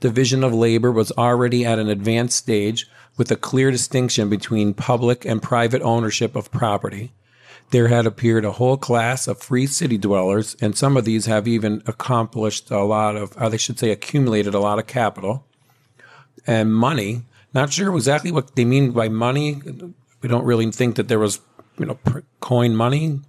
Division 0.00 0.44
of 0.44 0.52
labor 0.52 0.90
was 0.92 1.12
already 1.12 1.64
at 1.64 1.78
an 1.78 1.88
advanced 1.88 2.36
stage 2.36 2.86
with 3.16 3.30
a 3.30 3.36
clear 3.36 3.70
distinction 3.70 4.28
between 4.28 4.74
public 4.74 5.24
and 5.24 5.40
private 5.40 5.80
ownership 5.82 6.34
of 6.36 6.50
property. 6.50 7.12
There 7.70 7.88
had 7.88 8.06
appeared 8.06 8.44
a 8.44 8.52
whole 8.52 8.76
class 8.76 9.28
of 9.28 9.40
free 9.40 9.66
city 9.66 9.98
dwellers, 9.98 10.56
and 10.60 10.76
some 10.76 10.96
of 10.96 11.04
these 11.04 11.26
have 11.26 11.48
even 11.48 11.82
accomplished 11.86 12.70
a 12.70 12.82
lot 12.82 13.16
of, 13.16 13.36
or 13.40 13.48
they 13.48 13.56
should 13.56 13.78
say, 13.78 13.90
accumulated 13.90 14.52
a 14.52 14.60
lot 14.60 14.78
of 14.78 14.86
capital 14.86 15.46
and 16.46 16.74
money. 16.74 17.22
Not 17.54 17.72
sure 17.72 17.94
exactly 17.94 18.32
what 18.32 18.56
they 18.56 18.64
mean 18.64 18.90
by 18.90 19.08
money. 19.08 19.62
We 20.20 20.28
don't 20.28 20.44
really 20.44 20.70
think 20.72 20.96
that 20.96 21.08
there 21.08 21.20
was, 21.20 21.40
you 21.78 21.86
know, 21.86 21.98
coin 22.40 22.74
money. 22.76 23.20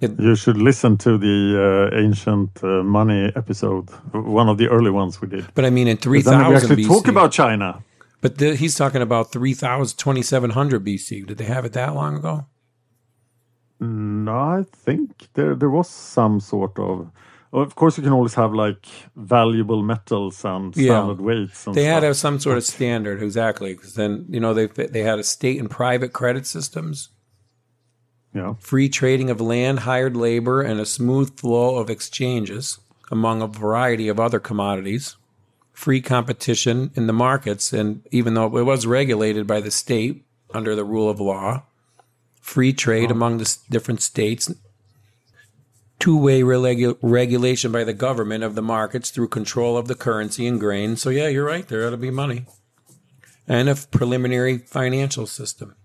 It, 0.00 0.18
You 0.18 0.34
should 0.36 0.56
listen 0.56 0.96
to 0.98 1.18
the 1.18 1.90
uh, 1.92 1.96
ancient 1.96 2.50
uh, 2.64 2.82
money 2.82 3.30
episode, 3.36 3.88
one 4.12 4.48
of 4.48 4.58
the 4.58 4.68
early 4.68 4.90
ones 4.90 5.20
we 5.20 5.28
did. 5.28 5.44
but 5.54 5.64
I 5.64 5.70
mean, 5.70 5.86
in 5.88 5.96
But 5.96 6.02
then 6.02 6.12
we 6.12 6.22
3000 6.22 6.56
actually 6.56 6.82
BC. 6.84 6.88
talk 6.88 7.08
about 7.08 7.30
China. 7.32 7.82
but 8.20 8.38
the, 8.38 8.56
he's 8.56 8.74
talking 8.74 9.02
about 9.02 9.30
3000, 9.32 9.96
2700 9.96 10.84
BC. 10.84 11.26
Did 11.26 11.38
they 11.38 11.44
have 11.44 11.64
it 11.64 11.72
that 11.74 11.94
long 11.94 12.16
ago? 12.16 12.46
No, 13.80 14.32
I 14.58 14.64
think 14.84 15.28
there 15.34 15.54
there 15.54 15.70
was 15.70 15.88
some 15.88 16.40
sort 16.40 16.78
of. 16.78 17.10
Of 17.52 17.74
course, 17.76 17.96
you 17.96 18.02
can 18.04 18.12
always 18.12 18.34
have 18.34 18.52
like 18.52 18.84
valuable 19.16 19.82
metals 19.82 20.44
and 20.44 20.76
Yeah. 20.76 20.84
standard 20.92 21.20
weights. 21.20 21.66
And 21.66 21.74
They 21.76 21.84
had 21.84 22.00
to 22.00 22.06
have 22.06 22.16
some 22.16 22.38
sort 22.40 22.58
of 22.58 22.64
standard, 22.64 23.22
exactly. 23.22 23.72
Because 23.74 23.94
then, 23.94 24.26
you 24.28 24.40
know, 24.40 24.52
they 24.52 24.66
they 24.66 25.02
had 25.02 25.18
a 25.18 25.22
state 25.22 25.58
and 25.60 25.70
private 25.70 26.12
credit 26.12 26.46
systems, 26.46 27.08
yeah. 28.34 28.54
free 28.58 28.88
trading 28.88 29.30
of 29.30 29.40
land, 29.40 29.80
hired 29.80 30.16
labor, 30.16 30.62
and 30.62 30.80
a 30.80 30.86
smooth 30.86 31.38
flow 31.38 31.76
of 31.76 31.90
exchanges 31.90 32.78
among 33.10 33.42
a 33.42 33.46
variety 33.46 34.08
of 34.08 34.20
other 34.20 34.38
commodities. 34.38 35.16
Free 35.72 36.00
competition 36.00 36.90
in 36.94 37.06
the 37.06 37.12
markets, 37.12 37.72
and 37.72 38.02
even 38.10 38.34
though 38.34 38.56
it 38.58 38.64
was 38.64 38.86
regulated 38.86 39.46
by 39.46 39.60
the 39.60 39.70
state 39.70 40.24
under 40.52 40.74
the 40.74 40.84
rule 40.84 41.08
of 41.08 41.20
law, 41.20 41.62
free 42.40 42.72
trade 42.72 43.10
among 43.10 43.38
the 43.38 43.56
different 43.70 44.02
states, 44.02 44.52
two 45.98 46.18
way 46.18 46.42
regulation 46.42 47.70
by 47.70 47.84
the 47.84 47.92
government 47.92 48.42
of 48.42 48.54
the 48.54 48.62
markets 48.62 49.10
through 49.10 49.28
control 49.28 49.76
of 49.76 49.86
the 49.86 49.94
currency 49.94 50.46
and 50.46 50.58
grain. 50.58 50.96
So, 50.96 51.10
yeah, 51.10 51.28
you're 51.28 51.44
right. 51.44 51.66
There 51.66 51.86
ought 51.86 51.90
to 51.90 51.96
be 51.96 52.10
money. 52.10 52.46
And 53.46 53.68
a 53.68 53.76
preliminary 53.76 54.58
financial 54.58 55.26
system. 55.26 55.76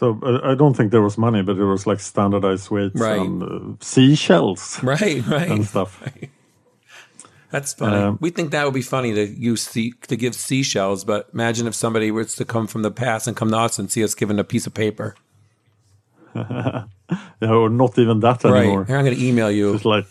So 0.00 0.18
uh, 0.22 0.40
I 0.52 0.54
don't 0.54 0.74
think 0.74 0.92
there 0.92 1.02
was 1.02 1.18
money, 1.18 1.42
but 1.42 1.58
it 1.58 1.64
was 1.64 1.86
like 1.86 2.00
standardized 2.00 2.70
weights 2.70 2.98
Right. 2.98 3.20
and 3.20 3.42
uh, 3.42 3.76
seashells 3.84 4.80
Right, 4.82 5.20
right. 5.26 5.50
and 5.50 5.66
stuff. 5.66 6.02
That's 7.50 7.74
funny. 7.74 7.96
Um, 7.96 8.16
we 8.20 8.30
think 8.30 8.50
that 8.52 8.64
would 8.64 8.72
be 8.74 8.80
funny 8.82 9.12
to 9.12 9.26
use 9.26 9.62
sea, 9.62 9.92
to 10.08 10.16
give 10.16 10.34
seashells, 10.34 11.04
but 11.04 11.28
imagine 11.34 11.66
if 11.66 11.74
somebody 11.74 12.10
was 12.10 12.34
to 12.36 12.44
come 12.46 12.66
from 12.66 12.80
the 12.82 12.90
past 12.90 13.26
and 13.26 13.36
come 13.36 13.50
to 13.50 13.58
us 13.58 13.78
and 13.78 13.90
see 13.90 14.02
us 14.02 14.14
given 14.14 14.38
a 14.38 14.44
piece 14.44 14.66
of 14.66 14.72
paper. 14.74 15.14
Yeah, 17.42 17.50
or 17.50 17.68
not 17.68 17.98
even 17.98 18.20
that 18.20 18.44
anymore. 18.44 18.78
Right. 18.80 18.86
Here, 18.86 18.96
I'm 18.98 19.04
going 19.04 19.16
to 19.16 19.26
email 19.28 19.50
you. 19.50 19.74
It's 19.74 19.84
like, 19.84 20.06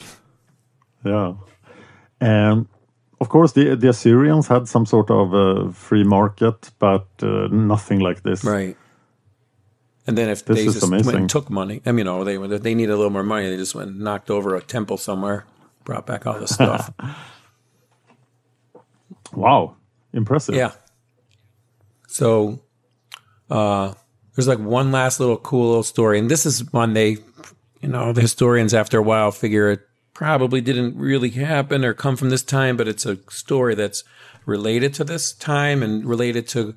yeah. 1.05 1.33
And 2.19 2.67
of 3.21 3.29
course, 3.29 3.53
the 3.53 3.75
the 3.75 3.87
Assyrians 3.89 4.47
had 4.47 4.67
some 4.67 4.85
sort 4.85 5.09
of 5.09 5.33
uh, 5.33 5.71
free 5.71 6.03
market, 6.03 6.71
but 6.79 7.05
uh, 7.23 7.47
nothing 7.51 7.99
like 8.01 8.23
this. 8.23 8.43
Right. 8.43 8.75
And 10.09 10.17
then 10.17 10.27
if 10.27 10.43
This 10.43 10.57
they 10.57 10.65
just 10.65 10.89
went 10.89 11.05
and 11.07 11.29
took 11.29 11.51
money, 11.51 11.83
I 11.85 11.91
mean, 11.91 11.99
you 11.99 12.03
know, 12.05 12.23
they 12.23 12.35
if 12.35 12.63
they 12.63 12.73
needed 12.73 12.91
a 12.91 12.95
little 12.95 13.11
more 13.11 13.21
money. 13.21 13.47
They 13.47 13.57
just 13.57 13.75
went 13.75 13.91
and 13.91 13.99
knocked 13.99 14.31
over 14.31 14.55
a 14.55 14.61
temple 14.61 14.97
somewhere, 14.97 15.45
brought 15.83 16.07
back 16.07 16.25
all 16.25 16.39
the 16.39 16.47
stuff. 16.47 16.91
Wow, 19.31 19.75
impressive. 20.11 20.55
yeah. 20.55 20.71
So, 22.07 22.61
uh, 23.51 23.93
there's 24.33 24.47
like 24.47 24.57
one 24.57 24.91
last 24.91 25.19
little 25.19 25.37
cool 25.37 25.67
little 25.67 25.83
story, 25.83 26.17
and 26.17 26.31
this 26.31 26.47
is 26.47 26.73
one 26.73 26.93
they, 26.93 27.17
you 27.79 27.89
know, 27.89 28.11
the 28.11 28.21
historians 28.21 28.73
after 28.73 28.97
a 28.97 29.03
while 29.03 29.29
figure 29.31 29.69
it 29.69 29.81
probably 30.15 30.61
didn't 30.61 30.97
really 30.97 31.29
happen 31.29 31.85
or 31.85 31.93
come 31.93 32.15
from 32.15 32.31
this 32.31 32.41
time, 32.41 32.75
but 32.75 32.87
it's 32.87 33.05
a 33.05 33.19
story 33.29 33.75
that's 33.75 34.03
related 34.47 34.95
to 34.95 35.03
this 35.03 35.31
time 35.31 35.83
and 35.83 36.03
related 36.05 36.47
to 36.47 36.73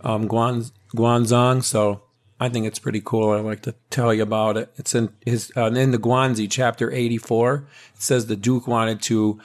um, 0.00 0.26
Guan 0.26 0.72
Guanzong. 0.96 1.62
So 1.62 2.00
I 2.40 2.48
think 2.48 2.66
it's 2.66 2.78
pretty 2.78 3.02
cool. 3.04 3.30
I'd 3.30 3.44
like 3.44 3.62
to 3.62 3.74
tell 3.90 4.14
you 4.14 4.22
about 4.22 4.56
it. 4.56 4.72
It's 4.76 4.94
in 4.94 5.10
his 5.24 5.52
uh, 5.56 5.66
in 5.66 5.90
the 5.90 5.98
Guanzi 5.98 6.50
chapter 6.50 6.90
84. 6.90 7.66
It 7.94 8.02
says 8.02 8.26
the 8.26 8.36
Duke 8.36 8.66
wanted 8.66 9.02
to 9.02 9.38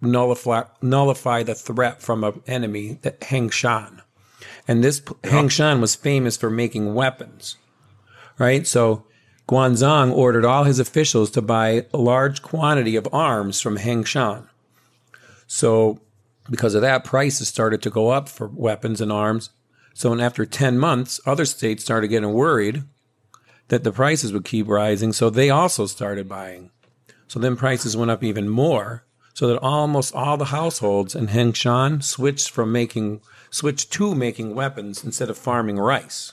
nullify 0.00 0.64
nullify 0.82 1.42
the 1.42 1.54
threat 1.54 2.02
from 2.02 2.22
an 2.24 2.42
enemy 2.46 2.98
that 3.02 3.22
Heng 3.24 3.48
Shan. 3.48 4.02
And 4.68 4.84
this 4.84 5.02
Heng 5.24 5.48
Shan 5.48 5.80
was 5.80 5.94
famous 5.94 6.36
for 6.36 6.50
making 6.50 6.94
weapons, 6.94 7.56
right? 8.38 8.66
So 8.66 9.04
Guan 9.48 9.72
Zhong 9.72 10.12
ordered 10.12 10.44
all 10.44 10.64
his 10.64 10.78
officials 10.78 11.30
to 11.30 11.40
buy 11.40 11.86
a 11.92 11.96
large 11.96 12.42
quantity 12.42 12.96
of 12.96 13.08
arms 13.12 13.62
from 13.62 13.76
Heng 13.76 14.04
Shan. 14.04 14.46
So, 15.46 16.00
because 16.50 16.74
of 16.74 16.82
that, 16.82 17.04
prices 17.04 17.48
started 17.48 17.80
to 17.82 17.90
go 17.90 18.10
up 18.10 18.28
for 18.28 18.48
weapons 18.48 19.00
and 19.00 19.10
arms. 19.10 19.48
So, 19.94 20.18
after 20.18 20.46
10 20.46 20.78
months, 20.78 21.20
other 21.26 21.44
states 21.44 21.82
started 21.82 22.08
getting 22.08 22.32
worried 22.32 22.84
that 23.68 23.84
the 23.84 23.92
prices 23.92 24.32
would 24.32 24.44
keep 24.44 24.68
rising. 24.68 25.12
So, 25.12 25.30
they 25.30 25.50
also 25.50 25.86
started 25.86 26.28
buying. 26.28 26.70
So, 27.26 27.38
then 27.38 27.56
prices 27.56 27.96
went 27.96 28.10
up 28.10 28.22
even 28.22 28.48
more. 28.48 29.04
So 29.38 29.46
that 29.46 29.58
almost 29.58 30.16
all 30.16 30.36
the 30.36 30.46
households 30.46 31.14
in 31.14 31.28
Hengshan 31.28 32.02
switched 32.02 32.50
from 32.50 32.72
making 32.72 33.20
switched 33.50 33.92
to 33.92 34.12
making 34.12 34.52
weapons 34.52 35.04
instead 35.04 35.30
of 35.30 35.38
farming 35.38 35.78
rice. 35.78 36.32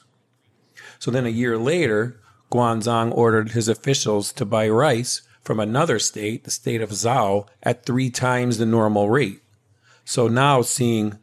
So 0.98 1.12
then 1.12 1.28
a 1.28 1.30
year 1.30 1.56
later, 1.56 2.20
Guan 2.52 2.82
Zhong 2.82 3.14
ordered 3.14 3.52
his 3.52 3.68
officials 3.68 4.34
to 4.34 4.44
buy 4.44 4.68
rice 4.70 5.22
from 5.44 5.60
another 5.60 6.00
state, 6.00 6.46
the 6.46 6.50
state 6.50 6.82
of 6.82 6.90
Zhao, 6.90 7.48
at 7.62 7.86
three 7.86 8.10
times 8.10 8.58
the 8.58 8.66
normal 8.66 9.08
rate. 9.08 9.44
So 10.04 10.28
now, 10.28 10.64
seeing 10.64 11.20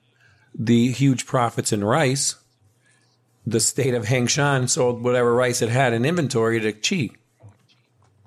the 0.54 0.90
huge 0.92 1.26
profits 1.26 1.72
in 1.72 1.82
rice, 1.84 2.36
the 3.46 3.60
state 3.60 3.94
of 3.94 4.06
Hengshan 4.06 4.68
sold 4.68 5.02
whatever 5.02 5.34
rice 5.34 5.62
it 5.62 5.68
had 5.70 5.92
in 5.92 6.04
inventory 6.04 6.60
to 6.60 6.72
Qi. 6.72 7.12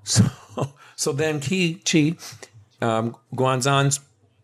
So, 0.07 0.23
so 0.95 1.11
then 1.11 1.39
Qi, 1.41 1.82
Qi, 1.84 2.15
um, 2.82 3.15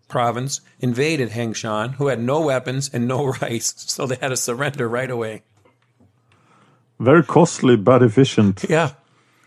province, 0.07 0.61
invaded 0.79 1.29
Hengshan, 1.29 1.93
who 1.93 2.07
had 2.07 2.19
no 2.19 2.41
weapons 2.41 2.89
and 2.93 3.07
no 3.07 3.27
rice, 3.41 3.73
so 3.77 4.05
they 4.07 4.15
had 4.15 4.29
to 4.29 4.38
surrender 4.38 4.89
right 4.89 5.09
away. 5.11 5.43
Very 6.99 7.23
costly 7.23 7.75
but 7.77 8.01
efficient. 8.03 8.65
Yeah, 8.69 8.91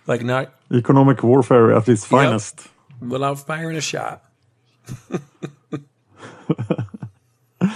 like 0.06 0.22
not 0.22 0.54
Economic 0.72 1.22
warfare 1.22 1.72
at 1.76 1.88
its 1.88 2.04
finest. 2.04 2.68
without 3.00 3.38
firing 3.46 3.76
a 3.76 3.80
shot. 3.80 4.22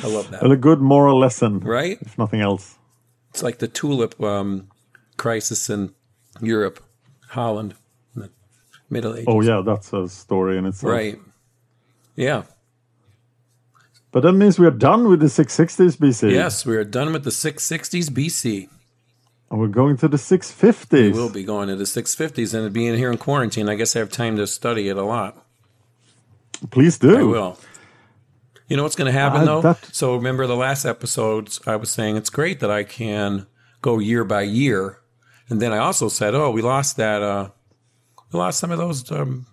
I 0.02 0.06
love 0.08 0.30
that. 0.30 0.42
And 0.42 0.52
a 0.52 0.56
good 0.56 0.80
moral 0.80 1.18
lesson, 1.18 1.60
Right? 1.60 1.98
if 2.00 2.16
nothing 2.18 2.40
else. 2.40 2.76
It's 3.30 3.42
like 3.42 3.58
the 3.58 3.68
tulip 3.68 4.20
um, 4.22 4.68
crisis 5.16 5.68
in 5.70 5.94
Europe, 6.40 6.82
Holland, 7.28 7.74
in 8.14 8.22
the 8.22 8.30
Middle 8.90 9.14
Ages. 9.14 9.26
Oh 9.28 9.40
yeah, 9.40 9.62
that's 9.64 9.92
a 9.92 10.08
story 10.08 10.58
in 10.58 10.66
itself. 10.66 10.90
right. 10.92 11.18
Yeah. 12.16 12.42
But 14.10 14.22
that 14.22 14.32
means 14.32 14.58
we 14.58 14.66
are 14.66 14.70
done 14.70 15.08
with 15.08 15.20
the 15.20 15.26
660s 15.26 15.96
BC. 15.98 16.32
Yes, 16.32 16.64
we 16.64 16.74
are 16.76 16.84
done 16.84 17.12
with 17.12 17.24
the 17.24 17.30
660s 17.30 18.08
BC. 18.10 18.68
And 19.50 19.60
we're 19.60 19.68
going 19.68 19.96
to 19.98 20.08
the 20.08 20.16
650s. 20.16 21.12
We 21.12 21.18
will 21.18 21.30
be 21.30 21.44
going 21.44 21.68
to 21.68 21.76
the 21.76 21.84
650s 21.84 22.54
and 22.54 22.72
being 22.72 22.96
here 22.96 23.10
in 23.10 23.18
quarantine. 23.18 23.68
I 23.68 23.74
guess 23.74 23.94
I 23.94 23.98
have 24.00 24.10
time 24.10 24.36
to 24.36 24.46
study 24.46 24.88
it 24.88 24.96
a 24.96 25.04
lot. 25.04 25.44
Please 26.70 26.98
do. 26.98 27.16
I 27.18 27.22
will. 27.22 27.58
You 28.68 28.76
know 28.76 28.82
what's 28.82 28.96
going 28.96 29.12
to 29.12 29.18
happen 29.18 29.42
Uh, 29.42 29.44
though? 29.44 29.62
that- 29.62 29.88
So 29.92 30.14
remember 30.14 30.46
the 30.46 30.56
last 30.56 30.84
episodes, 30.84 31.60
I 31.66 31.76
was 31.76 31.90
saying 31.90 32.16
it's 32.16 32.30
great 32.30 32.60
that 32.60 32.70
I 32.70 32.84
can 32.84 33.46
go 33.82 33.98
year 33.98 34.24
by 34.24 34.42
year, 34.42 34.98
and 35.48 35.60
then 35.62 35.72
I 35.72 35.78
also 35.78 36.08
said, 36.08 36.34
oh, 36.34 36.50
we 36.50 36.60
lost 36.62 36.96
that. 36.98 37.22
Uh, 37.22 37.48
we 38.30 38.38
lost 38.38 38.58
some 38.60 38.70
of 38.70 38.78
those 38.78 39.10
um, 39.10 39.46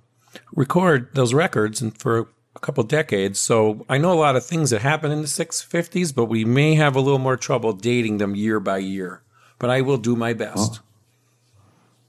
record 0.54 1.10
those 1.14 1.34
records, 1.34 1.82
and 1.82 1.98
for 1.98 2.28
a 2.56 2.60
couple 2.60 2.84
decades. 2.84 3.40
So 3.40 3.86
I 3.90 3.98
know 3.98 4.12
a 4.12 4.20
lot 4.20 4.36
of 4.36 4.46
things 4.46 4.70
that 4.72 4.82
happened 4.82 5.14
in 5.14 5.22
the 5.22 5.28
650s, 5.28 6.14
but 6.14 6.26
we 6.26 6.44
may 6.46 6.76
have 6.76 6.96
a 6.96 7.02
little 7.02 7.20
more 7.20 7.38
trouble 7.38 7.72
dating 7.74 8.18
them 8.18 8.36
year 8.36 8.60
by 8.60 8.78
year. 8.80 9.22
But 9.60 9.70
I 9.70 9.80
will 9.82 9.98
do 9.98 10.16
my 10.18 10.34
best. 10.34 10.82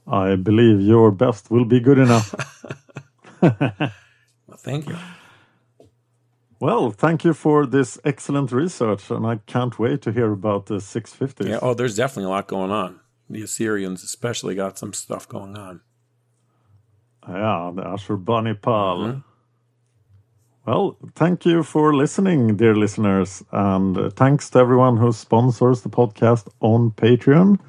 I 0.05 0.35
believe 0.35 0.81
your 0.81 1.11
best 1.11 1.49
will 1.51 1.65
be 1.65 1.79
good 1.79 1.97
enough. 1.99 2.35
Well, 4.47 4.57
thank 4.57 4.87
you. 4.87 4.95
Well, 6.59 6.91
thank 6.91 7.23
you 7.23 7.33
for 7.33 7.65
this 7.65 7.99
excellent 8.03 8.51
research, 8.51 9.11
and 9.11 9.25
I 9.25 9.37
can't 9.45 9.77
wait 9.77 10.01
to 10.03 10.11
hear 10.11 10.31
about 10.31 10.65
the 10.65 10.75
650s. 10.75 11.47
Yeah. 11.47 11.59
Oh, 11.61 11.73
there's 11.73 11.95
definitely 11.95 12.25
a 12.25 12.29
lot 12.29 12.47
going 12.47 12.71
on. 12.71 12.99
The 13.29 13.43
Assyrians, 13.43 14.03
especially, 14.03 14.55
got 14.55 14.77
some 14.77 14.93
stuff 14.93 15.27
going 15.27 15.57
on. 15.57 15.81
Yeah, 17.27 17.71
the 17.75 17.83
Ashurbanipal. 17.83 19.23
Well, 20.65 20.97
thank 21.15 21.45
you 21.45 21.63
for 21.63 21.93
listening, 21.93 22.57
dear 22.57 22.75
listeners, 22.75 23.43
and 23.51 23.97
uh, 23.97 24.09
thanks 24.09 24.49
to 24.49 24.59
everyone 24.59 24.97
who 24.97 25.11
sponsors 25.11 25.81
the 25.81 25.89
podcast 25.89 26.47
on 26.59 26.91
Patreon. 26.91 27.59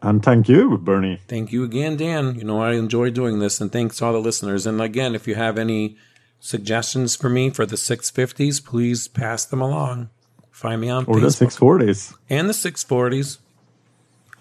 And 0.00 0.22
thank 0.22 0.48
you, 0.48 0.78
Bernie. 0.78 1.20
Thank 1.28 1.52
you 1.52 1.64
again, 1.64 1.96
Dan. 1.96 2.34
You 2.34 2.44
know, 2.44 2.60
I 2.60 2.72
enjoy 2.72 3.10
doing 3.10 3.38
this, 3.38 3.60
and 3.60 3.70
thanks 3.72 3.96
to 3.96 4.04
all 4.04 4.12
the 4.12 4.18
listeners. 4.18 4.66
And 4.66 4.80
again, 4.80 5.14
if 5.14 5.26
you 5.26 5.36
have 5.36 5.56
any 5.56 5.96
suggestions 6.44 7.14
for 7.14 7.30
me 7.30 7.48
for 7.50 7.64
the 7.64 7.76
650s, 7.76 8.62
please 8.64 9.06
pass 9.08 9.44
them 9.44 9.60
along. 9.62 10.10
Find 10.50 10.80
me 10.80 10.90
on 10.90 11.04
Or 11.06 11.20
the 11.20 11.28
640s. 11.28 12.14
and 12.28 12.48
the 12.48 12.52
640s. 12.52 13.38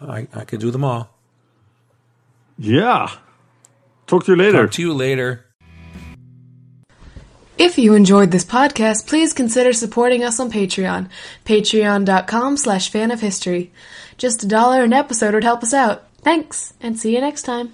I, 0.02 0.28
I 0.34 0.44
could 0.46 0.60
do 0.60 0.72
them 0.72 0.84
all. 0.84 1.16
Yeah. 2.58 3.10
Talk 4.08 4.26
to 4.26 4.32
you 4.34 4.36
later. 4.38 4.64
Talk 4.64 4.72
to 4.72 4.82
you 4.82 4.94
later. 4.94 5.46
If 7.58 7.78
you 7.78 7.94
enjoyed 7.94 8.32
this 8.32 8.44
podcast, 8.46 9.06
please 9.08 9.34
consider 9.34 9.72
supporting 9.72 10.24
us 10.24 10.40
on 10.40 10.52
Patreon. 10.52 11.08
Patreon.com 11.46 12.58
slash 12.58 12.90
fan 12.90 13.12
of 13.12 13.22
history. 13.22 13.72
Just 14.18 14.44
a 14.44 14.48
dollar 14.48 14.84
an 14.84 14.94
episode 14.94 15.36
would 15.36 15.44
help 15.44 15.62
us 15.62 15.74
out. 15.74 16.08
Thanks, 16.22 16.74
and 16.82 17.00
see 17.00 17.14
you 17.14 17.22
next 17.22 17.44
time. 17.44 17.74